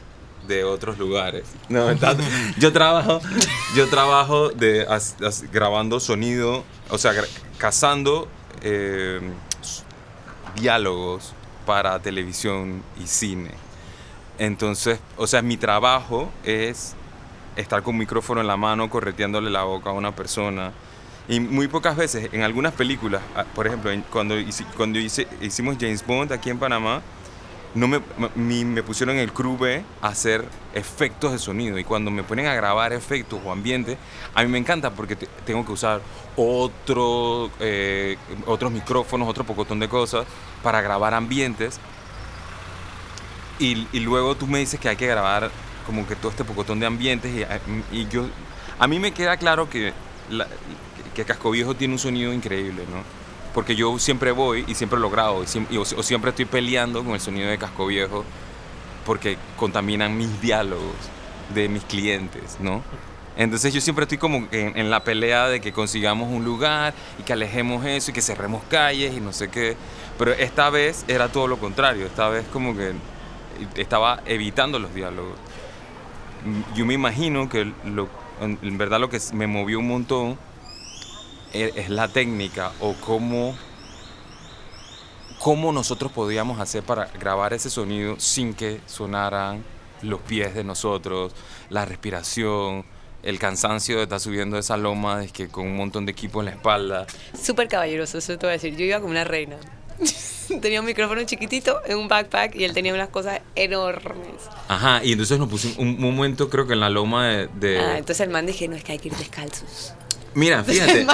[0.49, 1.45] de otros lugares.
[1.69, 2.17] No, está-
[2.59, 3.21] yo trabajo,
[3.77, 7.13] yo trabajo de as- as- grabando sonido, o sea,
[7.59, 8.27] cazando
[8.63, 9.21] eh,
[10.61, 11.33] diálogos
[11.67, 13.51] para televisión y cine.
[14.39, 16.95] Entonces, o sea, mi trabajo es
[17.57, 20.73] estar con un micrófono en la mano correteándole la boca a una persona.
[21.29, 24.35] Y muy pocas veces, en algunas películas, ah, por ejemplo, cuando,
[24.77, 27.03] cuando hice- hicimos James Bond aquí en Panamá,
[27.79, 28.01] no me,
[28.35, 31.79] mi- me pusieron en el crew B a hacer efectos de sonido.
[31.79, 33.97] Y cuando me ponen a grabar efectos o ambientes,
[34.35, 36.01] a mí me encanta porque te- tengo que usar
[36.37, 40.27] otro, eh, otros micrófonos, otro pocotón de cosas
[40.63, 41.79] para grabar ambientes.
[43.59, 45.51] Y, y luego tú me dices que hay que grabar
[45.87, 48.27] como que todo este pocotón de ambientes y, y yo
[48.79, 49.93] a mí me queda claro que,
[50.31, 50.47] la-
[51.15, 53.18] que Casco Viejo tiene un sonido increíble, ¿no?
[53.55, 57.15] Porque yo siempre voy y siempre lo grabo y, o, o siempre estoy peleando con
[57.15, 58.25] el sonido de Casco Viejo
[59.05, 60.95] porque contaminan mis diálogos
[61.55, 62.83] de mis clientes, ¿no?
[63.39, 67.23] Entonces yo siempre estoy como en, en la pelea de que consigamos un lugar y
[67.23, 69.77] que alejemos eso y que cerremos calles y no sé qué.
[70.19, 72.05] Pero esta vez era todo lo contrario.
[72.05, 72.93] Esta vez como que
[73.77, 75.39] estaba evitando los diálogos.
[76.75, 78.09] Yo me imagino que lo,
[78.41, 80.39] en verdad lo que me movió un montón
[81.53, 83.57] es la técnica o cómo,
[85.39, 89.63] cómo nosotros podíamos hacer para grabar ese sonido sin que sonaran
[90.03, 91.33] los pies de nosotros,
[91.71, 92.85] la respiración,
[93.23, 96.47] el cansancio de estar subiendo esa loma es que con un montón de equipo en
[96.47, 97.07] la espalda.
[97.41, 98.77] Súper caballeroso, eso te voy a decir.
[98.77, 99.57] Yo iba como una reina.
[100.61, 104.29] tenía un micrófono chiquitito en un backpack y él tenía unas cosas enormes.
[104.69, 107.49] Ajá, y entonces nos pusimos un momento creo que en la loma de...
[107.49, 109.95] de- Ah, entonces el man dije, no, es que hay que ir descalzos.
[110.35, 111.05] Mira, fíjate,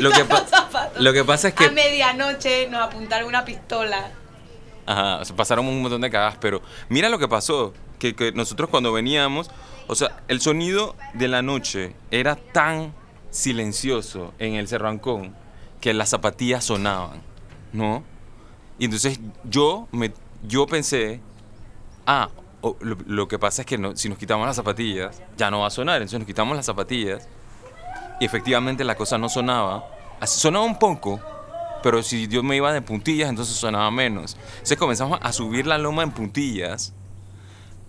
[0.00, 0.24] lo que,
[1.00, 1.64] lo que pasa es que...
[1.64, 4.10] A medianoche nos apuntaron una pistola.
[4.86, 8.32] Ajá, o sea, pasaron un montón de cagadas, pero mira lo que pasó, que, que
[8.32, 9.50] nosotros cuando veníamos,
[9.86, 12.92] o sea, el sonido de la noche era tan
[13.30, 15.34] silencioso en el Cerrancón
[15.80, 17.22] que las zapatillas sonaban,
[17.72, 18.02] ¿no?
[18.78, 20.12] Y entonces yo, me,
[20.46, 21.20] yo pensé,
[22.06, 22.28] ah,
[22.80, 25.68] lo, lo que pasa es que no- si nos quitamos las zapatillas, ya no va
[25.68, 27.28] a sonar, entonces nos quitamos las zapatillas
[28.22, 29.84] y efectivamente la cosa no sonaba,
[30.20, 31.18] Así- sonaba un poco,
[31.82, 34.36] pero si yo me iba de puntillas, entonces sonaba menos.
[34.52, 36.92] Entonces comenzamos a subir la loma en puntillas.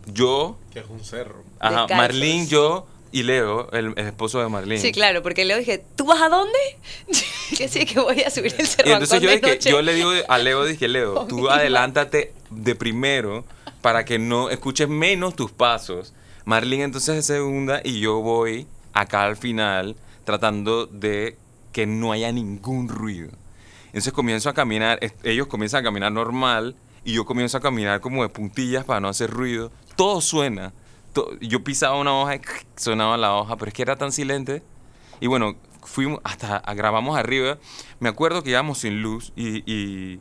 [0.07, 1.43] Yo, Que es un cerro.
[1.59, 1.85] ajá.
[1.95, 4.81] Marlene, yo y Leo, el, el esposo de Marlene.
[4.81, 6.57] Sí, claro, porque le dije, ¿tú vas a dónde?
[7.57, 9.69] que sí, que voy a subir el Y cerro entonces yo, de dije, noche.
[9.69, 13.45] yo le digo a Leo, dije, Leo, tú adelántate de primero
[13.83, 16.13] para que no escuches menos tus pasos.
[16.45, 21.37] Marlene entonces de segunda y yo voy acá al final tratando de
[21.71, 23.31] que no haya ningún ruido.
[23.87, 28.23] Entonces comienzo a caminar, ellos comienzan a caminar normal y yo comienzo a caminar como
[28.23, 29.71] de puntillas para no hacer ruido.
[29.95, 30.73] Todo suena.
[31.41, 32.41] Yo pisaba una hoja y
[32.75, 34.63] sonaba la hoja, pero es que era tan silente.
[35.19, 37.57] Y bueno, fuimos hasta grabamos arriba.
[37.99, 40.19] Me acuerdo que íbamos sin luz y,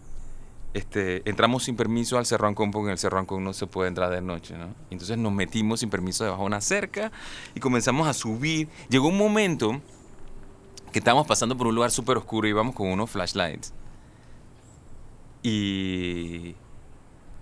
[0.74, 3.88] este, entramos sin permiso al Cerro Ancón porque en el Cerro Ancón no se puede
[3.88, 4.74] entrar de noche, ¿no?
[4.90, 7.12] Entonces nos metimos sin permiso debajo de una cerca
[7.54, 8.68] y comenzamos a subir.
[8.88, 9.80] Llegó un momento
[10.92, 13.74] que estábamos pasando por un lugar súper oscuro y íbamos con unos flashlights.
[15.42, 16.54] Y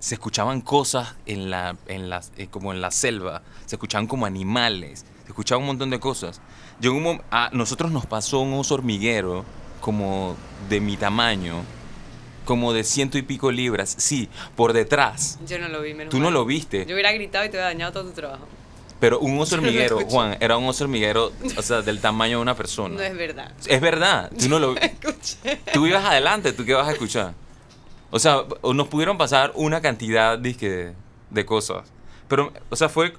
[0.01, 5.05] se escuchaban cosas en la, en eh, como en la selva, se escuchaban como animales,
[5.23, 6.41] se escuchaba un montón de cosas.
[6.81, 9.45] Llegó un a nosotros nos pasó un oso hormiguero
[9.81, 10.37] como
[10.69, 11.63] de mi tamaño,
[12.51, 15.39] como de ciento y pico libras, sí, por detrás.
[15.47, 16.85] Yo no lo vi, menos Tú no lo viste.
[16.85, 18.45] Yo hubiera gritado y te hubiera dañado todo tu trabajo.
[18.99, 20.01] Pero un oso no hormiguero.
[20.01, 22.97] Juan, era un oso hormiguero, o sea, del tamaño de una persona.
[22.97, 23.53] No es verdad.
[23.67, 24.77] Es verdad, tú no lo...
[24.77, 25.61] Escuché.
[25.73, 27.35] Tú ibas adelante, ¿tú qué vas a escuchar?
[28.11, 28.43] O sea,
[28.75, 30.93] nos pudieron pasar una cantidad dizque,
[31.31, 31.85] de cosas.
[32.27, 33.13] Pero, o sea, fue,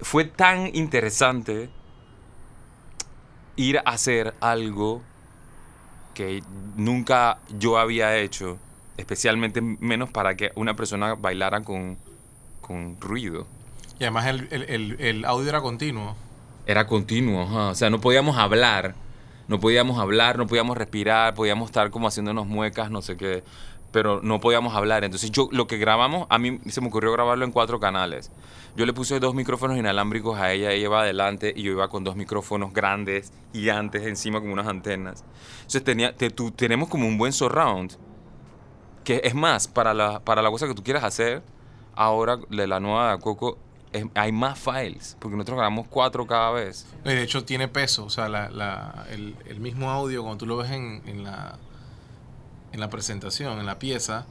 [0.00, 1.70] fue tan interesante
[3.54, 5.02] ir a hacer algo
[6.16, 6.42] que
[6.76, 8.56] nunca yo había hecho,
[8.96, 11.98] especialmente menos para que una persona bailara con,
[12.62, 13.46] con ruido.
[14.00, 16.16] Y además el, el- el- el audio era continuo.
[16.66, 17.68] Era continuo, ajá.
[17.68, 18.94] o sea, no podíamos hablar,
[19.46, 23.44] no podíamos hablar, no podíamos respirar, podíamos estar como haciéndonos muecas, no sé qué,
[23.92, 25.04] pero no podíamos hablar.
[25.04, 28.30] Entonces yo lo que grabamos, a mí se me ocurrió grabarlo en cuatro canales.
[28.76, 32.04] Yo le puse dos micrófonos inalámbricos a ella, ella iba adelante y yo iba con
[32.04, 35.24] dos micrófonos grandes, gigantes, encima como unas antenas.
[35.58, 37.92] Entonces tenía, te- tú- tenemos como un buen surround,
[39.04, 41.42] que es más, para la, para la cosa que tú quieras hacer,
[41.94, 43.56] ahora de la nueva de Coco,
[43.92, 46.86] es- hay más files, porque nosotros grabamos cuatro cada vez.
[47.04, 50.46] Y de hecho tiene peso, o sea, la- la- el, el mismo audio cuando tú
[50.46, 51.56] lo ves en, en la,
[52.76, 54.26] en la presentación, en la pieza,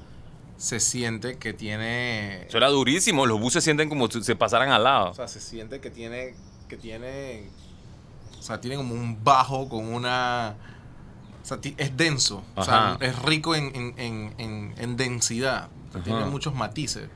[0.58, 2.44] se siente que tiene...
[2.48, 5.12] Eso era durísimo, los buses sienten como si se pasaran al lado.
[5.12, 6.34] O sea, se siente que tiene,
[6.70, 7.50] que tiene,
[8.40, 10.56] o sea, tiene como un bajo con una,
[11.44, 12.98] o sea, es denso, o sea, Ajá.
[13.06, 15.68] es rico en, en, en, en- en densidad,
[16.04, 16.30] tiene Ajá.
[16.30, 17.10] muchos matices.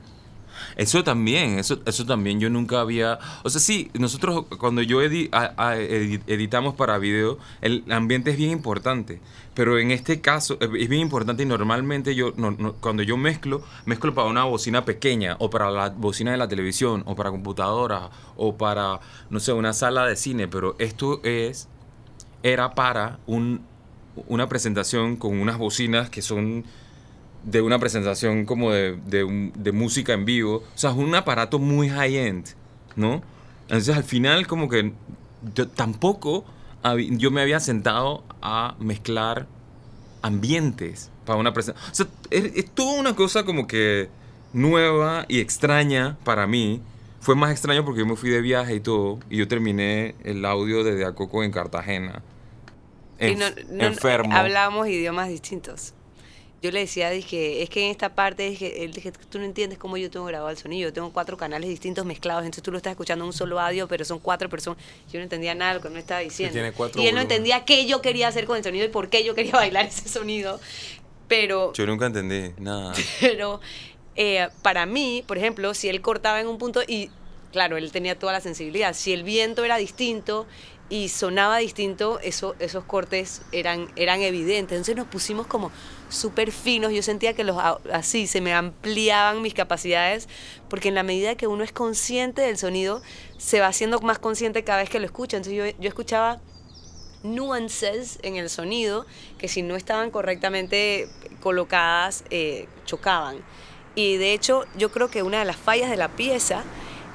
[0.76, 3.18] Eso también, eso, eso también yo nunca había...
[3.42, 9.20] O sea, sí, nosotros cuando yo editamos para video, el ambiente es bien importante.
[9.54, 12.32] Pero en este caso eh, es bien importante y normalmente yo,
[12.80, 17.02] cuando yo mezclo, mezclo para una bocina pequeña o para la bocina de la televisión
[17.06, 20.48] o para computadora o para, no sé, una sala de cine.
[20.48, 21.68] Pero esto es,
[22.42, 23.60] era para un,
[24.28, 26.64] una presentación con unas bocinas que son
[27.44, 30.56] de una presentación como de, de, un- de música en vivo.
[30.74, 32.46] O sea, es un aparato muy high-end,
[32.96, 33.22] ¿no?
[33.62, 34.92] Entonces al final como que
[35.54, 36.44] yo tampoco
[37.10, 39.46] yo me había sentado a mezclar
[40.22, 41.90] ambientes para una presentación.
[41.92, 44.08] O sea, es, es toda una cosa como que
[44.52, 46.80] nueva y extraña para mí.
[47.20, 50.42] Fue más extraño porque yo me fui de viaje y todo, y yo terminé el
[50.46, 52.22] audio de De a Coco en Cartagena.
[53.20, 54.34] No- Enf- no- enfermo.
[54.34, 55.92] Hablábamos idiomas distintos.
[56.62, 59.78] Yo le decía, dije, es que en esta parte, dije, él dije, tú no entiendes
[59.78, 60.90] cómo yo tengo grabado el sonido.
[60.90, 63.88] Yo tengo cuatro canales distintos mezclados, entonces tú lo estás escuchando en un solo audio,
[63.88, 64.82] pero son cuatro personas.
[65.10, 66.52] Yo no entendía nada de lo que me estaba diciendo.
[66.52, 69.08] tiene cuatro y él no entendía qué yo quería hacer con el sonido y por
[69.08, 70.60] qué yo quería bailar ese sonido.
[71.28, 72.92] Pero Yo nunca entendí nada.
[73.20, 73.60] pero
[74.16, 77.08] eh, para mí, por ejemplo, si él cortaba en un punto y,
[77.52, 80.46] claro, él tenía toda la sensibilidad, si el viento era distinto
[80.90, 84.76] y sonaba distinto, eso, esos cortes eran, eran evidentes.
[84.76, 85.70] Entonces nos pusimos como
[86.10, 87.56] súper finos, yo sentía que los,
[87.92, 90.28] así se me ampliaban mis capacidades,
[90.68, 93.00] porque en la medida que uno es consciente del sonido,
[93.38, 95.38] se va haciendo más consciente cada vez que lo escucha.
[95.38, 96.40] Entonces yo, yo escuchaba
[97.22, 99.06] nuances en el sonido
[99.38, 101.08] que si no estaban correctamente
[101.40, 103.38] colocadas eh, chocaban.
[103.94, 106.64] Y de hecho yo creo que una de las fallas de la pieza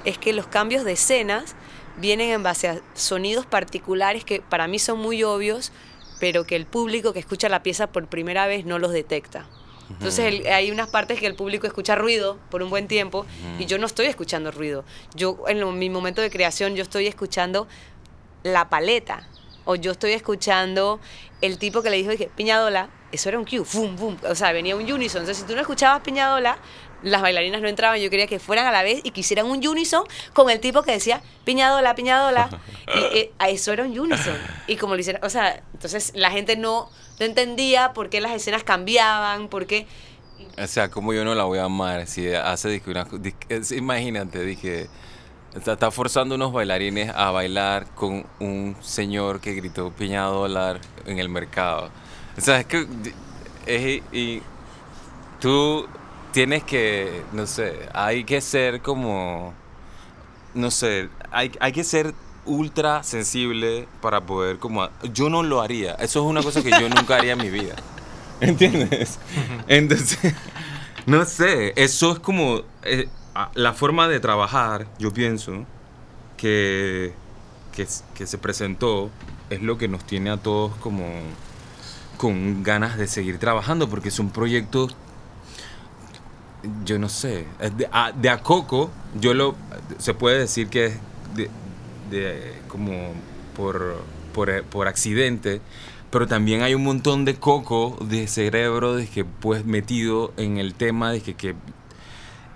[0.03, 1.55] es que los cambios de escenas
[1.97, 5.71] vienen en base a sonidos particulares que para mí son muy obvios,
[6.19, 9.45] pero que el público que escucha la pieza por primera vez no los detecta.
[9.89, 13.25] Entonces el- hay unas partes que el público escucha ruido por un buen tiempo
[13.60, 14.84] y yo no estoy escuchando ruido.
[15.13, 17.67] Yo en lo- mi momento de creación yo estoy escuchando
[18.43, 19.28] la paleta.
[19.67, 20.99] O yo estoy escuchando
[21.41, 24.17] el tipo que le dijo, dije, piñadola, eso era un cue, boom, boom.
[24.30, 25.21] O sea, venía un unison.
[25.21, 26.58] Entonces, si tú no escuchabas piñadola,
[27.05, 27.99] las bailarinas no entraban.
[27.99, 30.81] Yo quería que fueran a la vez y que hicieran un unison con el tipo
[30.83, 32.49] que decía, piñadola, piñadola.
[32.87, 34.35] y eh, eso era un unison.
[34.67, 36.89] Y como lo hicieron, o sea, entonces la gente no,
[37.19, 39.87] entendía por qué las escenas cambiaban, por qué...
[40.57, 43.07] O sea, como yo no la voy a amar si hace disque una...
[43.75, 44.89] imagínate, dije...
[45.55, 50.27] Está, está forzando unos bailarines a bailar con un señor que gritó piña
[51.05, 51.89] en el mercado.
[52.37, 52.85] O sea, es que...
[54.11, 54.41] y
[55.39, 55.87] tú
[56.35, 57.23] tienes que...
[57.31, 59.53] No sé, hay que ser como...
[60.53, 64.89] No sé, hay, hay que ser ultra sensible para poder como...
[65.13, 65.93] Yo no lo haría.
[65.93, 67.75] Eso es una cosa que yo nunca haría en mi vida.
[68.41, 69.17] ¿Entiendes?
[69.69, 70.33] Entonces,
[71.05, 73.07] no sé, eso es como eh,
[73.53, 75.65] la forma de trabajar, yo pienso,
[76.35, 77.13] que,
[77.71, 79.09] que se presentó,
[79.49, 81.05] es lo que nos tiene a todos como
[82.17, 84.97] con ganas de seguir trabajando, porque son proyectos,
[86.84, 89.55] yo no sé, es de, a, de a Coco, yo lo,
[89.97, 90.97] se puede decir que es
[91.36, 91.49] de,
[92.09, 93.13] de- como
[93.55, 93.97] por,
[94.34, 95.61] por, por accidente,
[96.11, 100.74] pero también hay un montón de coco de cerebro de que pues metido en el
[100.76, 101.55] tema de que, que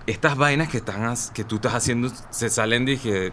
[0.07, 3.31] estas vainas que, están, que tú estás haciendo se salen, dije,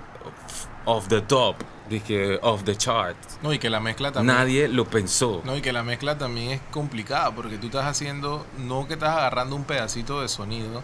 [0.85, 1.57] off the top,
[1.89, 3.17] dije, off the chart.
[3.43, 4.37] No, y que la mezcla también.
[4.37, 5.43] Nadie lo pensó.
[5.45, 9.11] No, y que la mezcla también es complicada porque tú estás haciendo, no que estás
[9.17, 10.83] agarrando un pedacito de sonido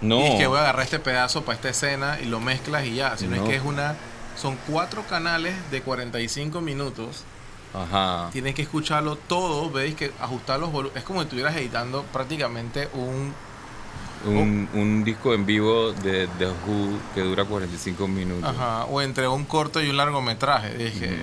[0.00, 0.18] No.
[0.20, 2.94] y es que voy a agarrar este pedazo para esta escena y lo mezclas y
[2.94, 3.42] ya, sino No.
[3.42, 3.96] es que es una,
[4.40, 7.24] son cuatro canales de 45 minutos,
[7.74, 8.28] Ajá.
[8.32, 12.88] tienes que escucharlo todo, veis que ajustar los volúmenes, es como si estuvieras editando prácticamente
[12.94, 13.32] un,
[14.26, 18.48] Un, un disco en vivo de The Who que dura 45 minutos.
[18.48, 21.16] ajá, o entre un corto y un largometraje, dije,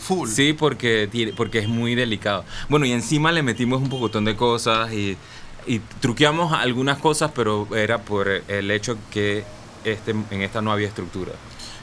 [0.00, 0.28] full.
[0.28, 2.44] Sí, porque, porque es muy delicado.
[2.68, 5.16] Bueno, y encima le metimos un pocotón de cosas y,
[5.66, 9.42] y truqueamos algunas cosas, pero era por el hecho que
[9.84, 11.32] este, en esta no había estructura.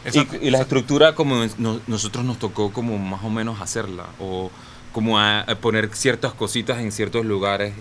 [0.06, 0.38] Exacto.
[0.42, 4.52] Y, y la estructura como no- nosotros nos tocó como más o menos hacerla o
[4.94, 7.74] como a, a poner ciertas cositas en ciertos lugares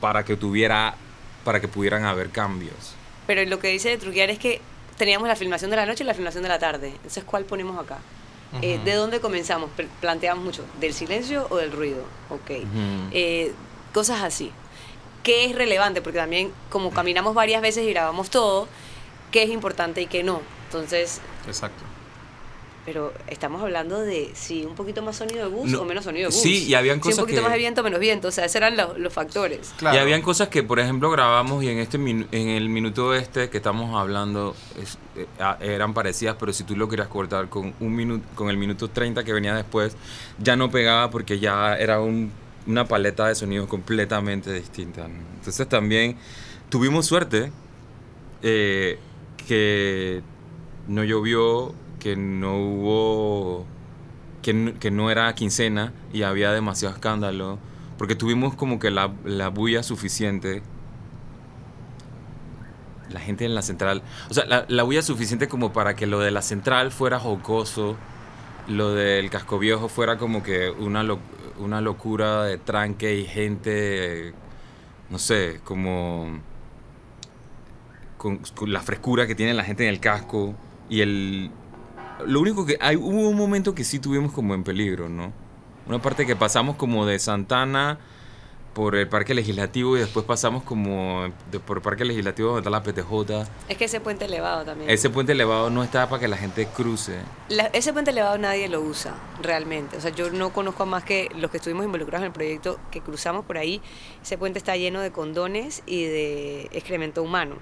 [0.00, 0.94] para que tuviera
[1.44, 2.94] para que pudieran haber cambios.
[3.26, 4.60] Pero lo que dice de truquear es que
[4.96, 6.88] teníamos la filmación de la noche y la filmación de la tarde.
[6.88, 7.98] Entonces, ¿cuál ponemos acá?
[8.62, 8.80] Eh.
[8.84, 9.70] ¿De dónde comenzamos?
[9.76, 10.64] Pl- Planteamos mucho.
[10.80, 12.02] ¿Del silencio o del ruido?
[12.30, 12.50] Ok.
[13.12, 13.52] Eh,
[13.94, 14.50] cosas así.
[15.22, 16.02] ¿Qué es relevante?
[16.02, 18.66] Porque también, como caminamos varias veces y grabamos todo,
[19.30, 20.40] ¿qué es importante y qué no?
[20.66, 21.82] Entonces, Exacto.
[22.86, 26.28] Pero estamos hablando de si un poquito más sonido de bus No, o menos sonido
[26.30, 26.42] de bus.
[26.42, 28.28] sí, y habían Si cosas un poquito que- más de viento, menos viento.
[28.28, 29.72] O sea, esos eran los, los factores.
[29.76, 29.96] Claro.
[29.96, 33.58] Y habían cosas que, por ejemplo, grabamos y en este en el minuto este que
[33.58, 35.26] estamos hablando es- eh,
[35.60, 39.24] eran parecidas, pero si tú lo querías cortar con un minuto, con el minuto 30
[39.24, 39.94] que venía después,
[40.38, 42.32] ya no pegaba porque ya era un-
[42.66, 45.06] una paleta de sonidos completamente distinta.
[45.08, 45.14] ¿no?
[45.38, 46.16] Entonces también
[46.68, 47.52] tuvimos suerte
[48.42, 48.98] eh,
[49.46, 50.22] que
[50.88, 53.66] no llovió, que no hubo
[54.42, 57.58] que, que no era quincena y había demasiado escándalo,
[57.98, 60.62] porque tuvimos como que la, la bulla suficiente.
[63.10, 66.20] La gente en la central, o sea, la, la bulla suficiente como para que lo
[66.20, 67.96] de la central fuera jocoso,
[68.68, 71.18] lo del casco viejo fuera como que una, lo-
[71.58, 74.34] una locura de tranque y gente,
[75.10, 76.40] no sé, como
[78.16, 80.54] con, con la frescura que tiene la gente en el casco
[80.88, 81.50] y el
[82.26, 85.32] lo único que hay hubo un momento que sí tuvimos como en peligro, ¿no?
[85.86, 87.98] Una parte que pasamos como de Santana
[88.74, 92.70] por el Parque Legislativo y después pasamos como de- por el Parque Legislativo donde está
[92.70, 93.48] la PTJ.
[93.68, 94.88] Es que ese puente elevado también.
[94.88, 97.16] Ese puente elevado no está para que la gente cruce.
[97.48, 99.96] La- ese puente elevado nadie lo usa realmente.
[99.96, 102.78] O sea, yo no conozco a más que los que estuvimos involucrados en el proyecto
[102.92, 103.82] que cruzamos por ahí.
[104.22, 107.56] Ese puente está lleno de condones y de excremento humano.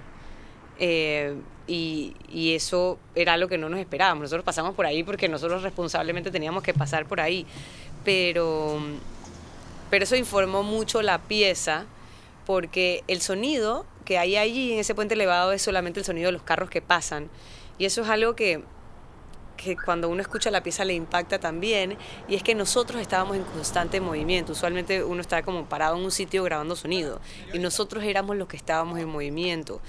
[0.79, 1.35] Eh,
[1.67, 4.23] y, y eso era lo que no nos esperábamos.
[4.23, 7.45] Nosotros pasamos por ahí porque nosotros responsablemente teníamos que pasar por ahí.
[8.03, 8.79] Pero,
[9.89, 11.85] pero eso informó mucho la pieza
[12.45, 16.31] porque el sonido que hay allí en ese puente elevado es solamente el sonido de
[16.31, 17.29] los carros que pasan.
[17.77, 18.63] Y eso es algo que,
[19.55, 21.95] que cuando uno escucha la pieza le impacta también,
[22.27, 24.53] y es que nosotros estábamos en constante movimiento.
[24.53, 27.21] Usualmente uno está como parado en un sitio grabando sonido,
[27.53, 29.79] y nosotros éramos los que estábamos en movimiento.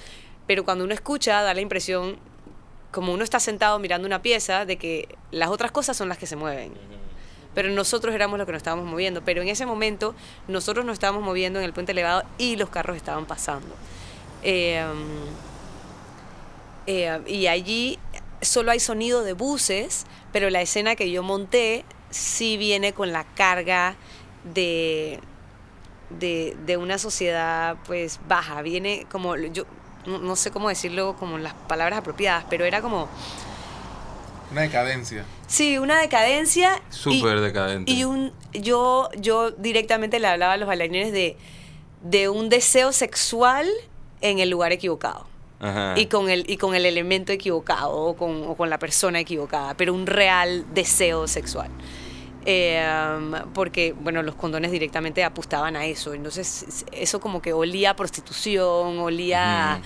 [0.51, 2.19] Pero cuando uno escucha, da la impresión,
[2.91, 6.27] como uno está sentado mirando una pieza, de que las otras cosas son las que
[6.27, 6.73] se mueven.
[7.55, 9.23] Pero nosotros éramos los que nos estábamos moviendo.
[9.25, 10.13] Pero en ese momento,
[10.49, 13.77] nosotros nos estábamos moviendo en el puente elevado y los carros estaban pasando.
[14.43, 14.85] Eh,
[16.89, 18.01] eh, y allí
[18.43, 23.23] solo hay sonido de buses, pero la escena que yo monté sí viene con la
[23.23, 23.95] carga
[24.53, 25.21] de,
[26.19, 28.63] de, de una sociedad pues baja.
[28.63, 29.65] Viene como, yo
[30.07, 33.09] no, no sé cómo decirlo como las palabras apropiadas, pero era como,
[34.53, 35.25] Una decadencia.
[35.47, 36.81] sí, una decadencia.
[36.91, 37.91] y- Súper decadente.
[37.93, 41.37] y un, yo, yo directamente le hablaba a los bailarines de,
[42.03, 43.69] de un deseo sexual
[44.21, 45.27] en el lugar equivocado.
[45.61, 45.95] Ajá.
[45.99, 49.75] Y con, el, y con el elemento equivocado o con, o con la persona equivocada,
[49.77, 51.69] pero un real deseo sexual.
[52.53, 56.15] Eh, um, porque, bueno, los condones directamente apostaban a eso.
[56.15, 59.81] Entonces, eso como que olía a prostitución, olía,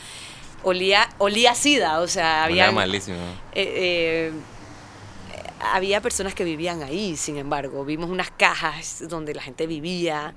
[0.62, 2.00] olía, olía a sida.
[2.00, 3.18] O sea, Olía había malísimo.
[3.52, 4.32] eh, eh,
[5.72, 7.84] había personas que vivían ahí, sin embargo.
[7.84, 10.34] Vimos unas cajas donde la gente vivía.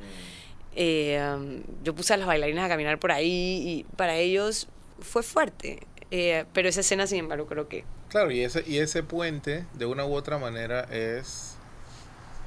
[0.75, 4.67] Eh, um, yo puse a los bailarines a caminar por ahí y para ellos
[4.99, 5.79] fue fuerte.
[6.11, 7.83] Eh, pero esa escena, sin embargo, creo que...
[8.09, 11.56] Claro, y ese, y ese puente, de una u otra manera, es,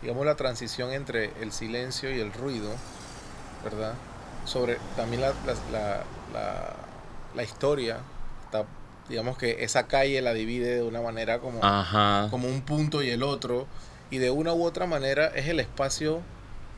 [0.03, 2.71] digamos, la transición entre el silencio y el ruido,
[3.65, 3.95] ¿verdad?
[4.45, 5.55] Sobre también la, la,
[6.33, 6.73] la,
[7.35, 7.99] la- historia,
[8.45, 8.65] está-
[9.09, 12.29] digamos que esa calle la divide de una manera como, Ajá.
[12.31, 13.67] como un punto y el otro,
[14.11, 16.21] y de una u otra manera es el espacio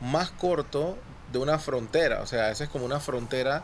[0.01, 0.97] más corto
[1.31, 3.63] de una frontera, o sea, esa es como una frontera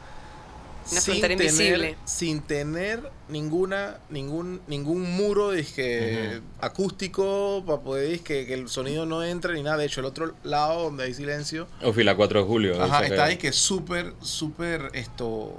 [0.92, 1.96] Una sin frontera tener, invisible.
[2.06, 9.24] sin tener ninguna ningún ningún muro disque acústico para poder disque, que el sonido no
[9.24, 12.46] entre ni nada de hecho el otro lado donde hay silencio O fila 4 de
[12.48, 12.82] julio.
[12.82, 15.54] ajá, está que- ahí que es súper súper esto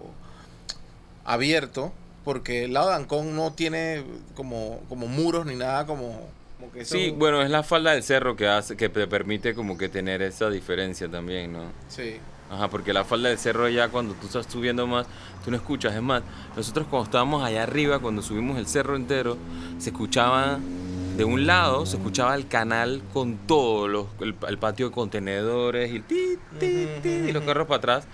[1.25, 1.93] abierto
[2.25, 4.05] porque el lado de Ancón no tiene
[4.35, 8.03] como como muros ni nada como, como que eso- Sí, bueno, es la falda del
[8.03, 11.73] cerro que hace, que te permite como que tener esa diferencia también, ¿no?
[11.89, 12.17] sí
[12.51, 15.07] Ajá, porque la falda del cerro ya cuando tú estás subiendo más,
[15.45, 15.95] tú no escuchas.
[15.95, 16.23] Es más,
[16.57, 19.37] nosotros cuando estábamos allá arriba, cuando subimos el cerro entero,
[19.79, 20.59] se escuchaba
[21.17, 25.93] de un lado, se escuchaba el canal con todos los, el, el patio de contenedores
[25.93, 28.09] y, el ti, ti, ti, y los carros para atrás,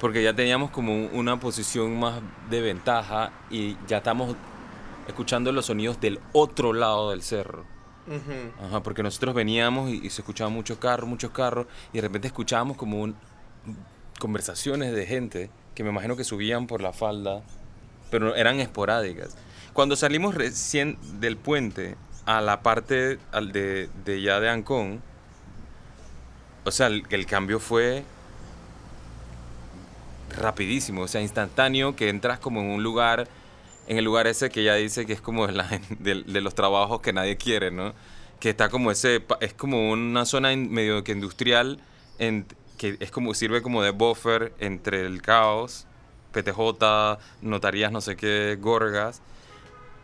[0.00, 4.36] porque ya teníamos como un- una posición más de ventaja y ya estamos
[5.06, 7.64] escuchando los sonidos del otro lado del cerro.
[8.66, 12.28] Ajá, porque nosotros veníamos y, y se escuchaban muchos carros, muchos carros, y de repente
[12.28, 13.14] escuchábamos como un,
[14.18, 17.42] conversaciones de gente que me imagino que subían por la falda,
[18.10, 19.36] pero eran esporádicas.
[19.72, 21.96] Cuando salimos recién del puente
[22.26, 23.18] a la parte
[23.52, 25.02] de, de ya de Ancón,
[26.64, 28.04] o sea, el, el cambio fue
[30.38, 33.28] rapidísimo, o sea, instantáneo, que entras como en un lugar,
[33.86, 36.54] en el lugar ese que ya dice que es como de, la de- de los
[36.54, 37.92] trabajos que nadie quiere, ¿no?
[38.40, 41.80] Que está como ese, es como una zona medio que industrial,
[42.82, 45.86] que es como, sirve como de buffer entre el caos,
[46.32, 49.22] PTJ, notarías no sé qué, gorgas,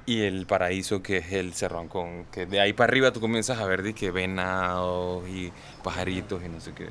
[0.07, 3.59] y el paraíso que es el Cerro Ancón, que de ahí para arriba tú comienzas
[3.59, 5.53] a ver de que venados y
[5.83, 6.89] pajaritos y no sé qué.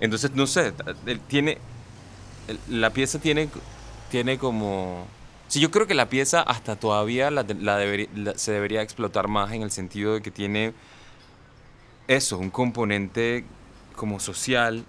[0.00, 0.72] Entonces, no sé,
[1.28, 1.58] tiene,
[2.68, 3.48] la pieza tiene,
[4.10, 5.06] tiene como...
[5.48, 7.44] Sí, yo creo que la pieza hasta todavía la-
[8.36, 10.74] se debería explotar más en el sentido de que tiene
[12.08, 13.44] eso, un componente
[13.96, 14.84] como social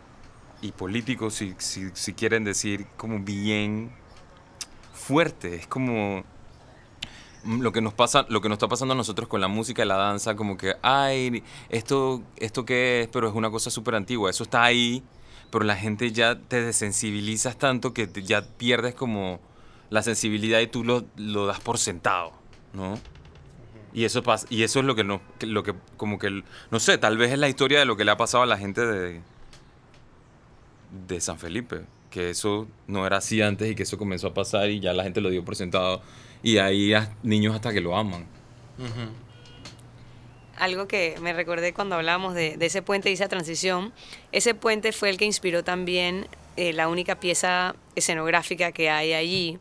[0.63, 3.91] y político, si, si, quieren decir, como bien
[4.93, 5.55] fuerte.
[5.55, 6.23] Es como
[7.45, 9.87] lo que nos pasa, lo que nos está pasando a nosotros con la música y
[9.87, 14.29] la danza, como que, ay, esto, esto qué es, pero es una cosa súper antigua.
[14.29, 15.03] Eso está ahí,
[15.51, 19.41] pero la gente ya te desensibilizas tanto que ya pierdes como
[19.89, 22.31] la sensibilidad y tú lo, lo das por sentado,
[22.71, 22.97] ¿no?
[23.93, 26.97] Y eso pasa, y eso es lo que no, lo que como que no sé,
[26.97, 29.21] tal vez es la historia de lo que le ha pasado a la gente de
[31.07, 34.69] de San Felipe, que eso no era así antes y que eso comenzó a pasar
[34.69, 36.01] y ya la gente lo dio por sentado
[36.43, 38.27] y hay niños hasta que lo aman.
[40.57, 43.93] algo que me recordé cuando hablábamos de, ese puente y esa transición.
[44.31, 46.27] Ese puente fue el que inspiró también
[46.57, 49.57] eh, la única pieza escenográfica que hay allí.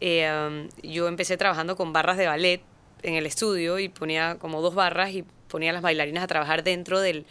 [0.00, 2.60] Eh, um, yo empecé trabajando con barras de ballet
[3.02, 6.64] en el estudio y ponía como dos barras y ponía a las bailarinas a trabajar
[6.64, 7.24] dentro de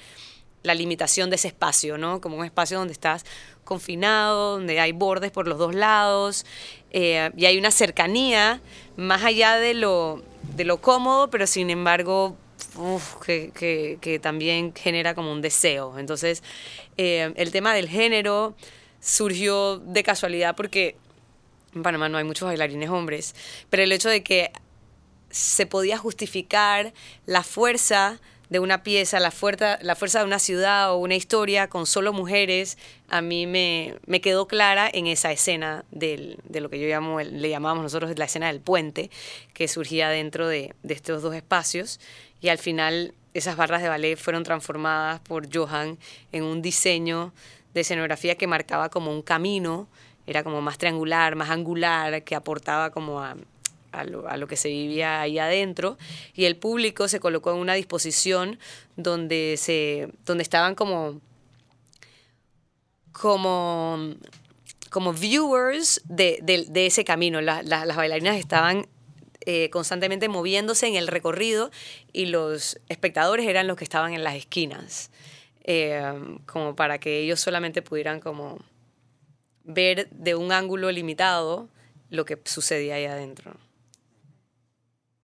[0.66, 2.20] la limitación de ese espacio, ¿no?
[2.22, 3.26] Como un espacio donde estás
[3.64, 6.46] confinado, donde hay bordes por los dos lados
[6.92, 8.62] eh, y hay una cercanía
[8.96, 10.24] más allá de lo,
[10.56, 12.38] de lo cómodo, pero sin embargo
[13.26, 15.98] que- que también genera como un deseo.
[16.00, 16.44] Entonces,
[16.98, 18.56] eh, el tema del género
[19.00, 20.96] surgió de casualidad porque
[21.74, 23.36] en Panamá no hay muchos bailarines hombres,
[23.70, 24.52] pero el hecho de que
[25.30, 26.94] se podía justificar
[27.26, 28.20] la fuerza
[28.56, 32.14] de una pieza, la fuerza, la fuerza de una ciudad o una historia con solo
[32.14, 32.78] mujeres,
[33.10, 37.20] a mí me, me quedó clara en esa escena del- de lo que yo llamo,
[37.20, 39.10] le llamábamos nosotros la escena del puente,
[39.54, 42.00] que surgía dentro de, de estos dos espacios.
[42.40, 45.98] Y al final esas barras de ballet fueron transformadas por Johan
[46.32, 47.34] en un diseño
[47.74, 49.90] de escenografía que marcaba como un camino,
[50.28, 53.36] era como más triangular, más angular, que aportaba como a,
[54.00, 55.98] a lo, que se vivía ahí adentro
[56.34, 58.60] y el público se colocó en una disposición
[58.96, 61.22] donde se donde estaban como
[63.12, 64.16] como
[64.90, 67.42] como viewers de, de- ese camino.
[67.42, 68.88] La- la- las bailarinas estaban
[69.46, 71.70] eh, constantemente moviéndose en el recorrido
[72.14, 75.12] y los espectadores eran los que estaban en las esquinas
[75.66, 76.02] eh,
[76.46, 78.58] como para que ellos solamente pudieran como
[79.64, 81.68] ver de un ángulo limitado
[82.10, 83.56] lo que sucedía ahí adentro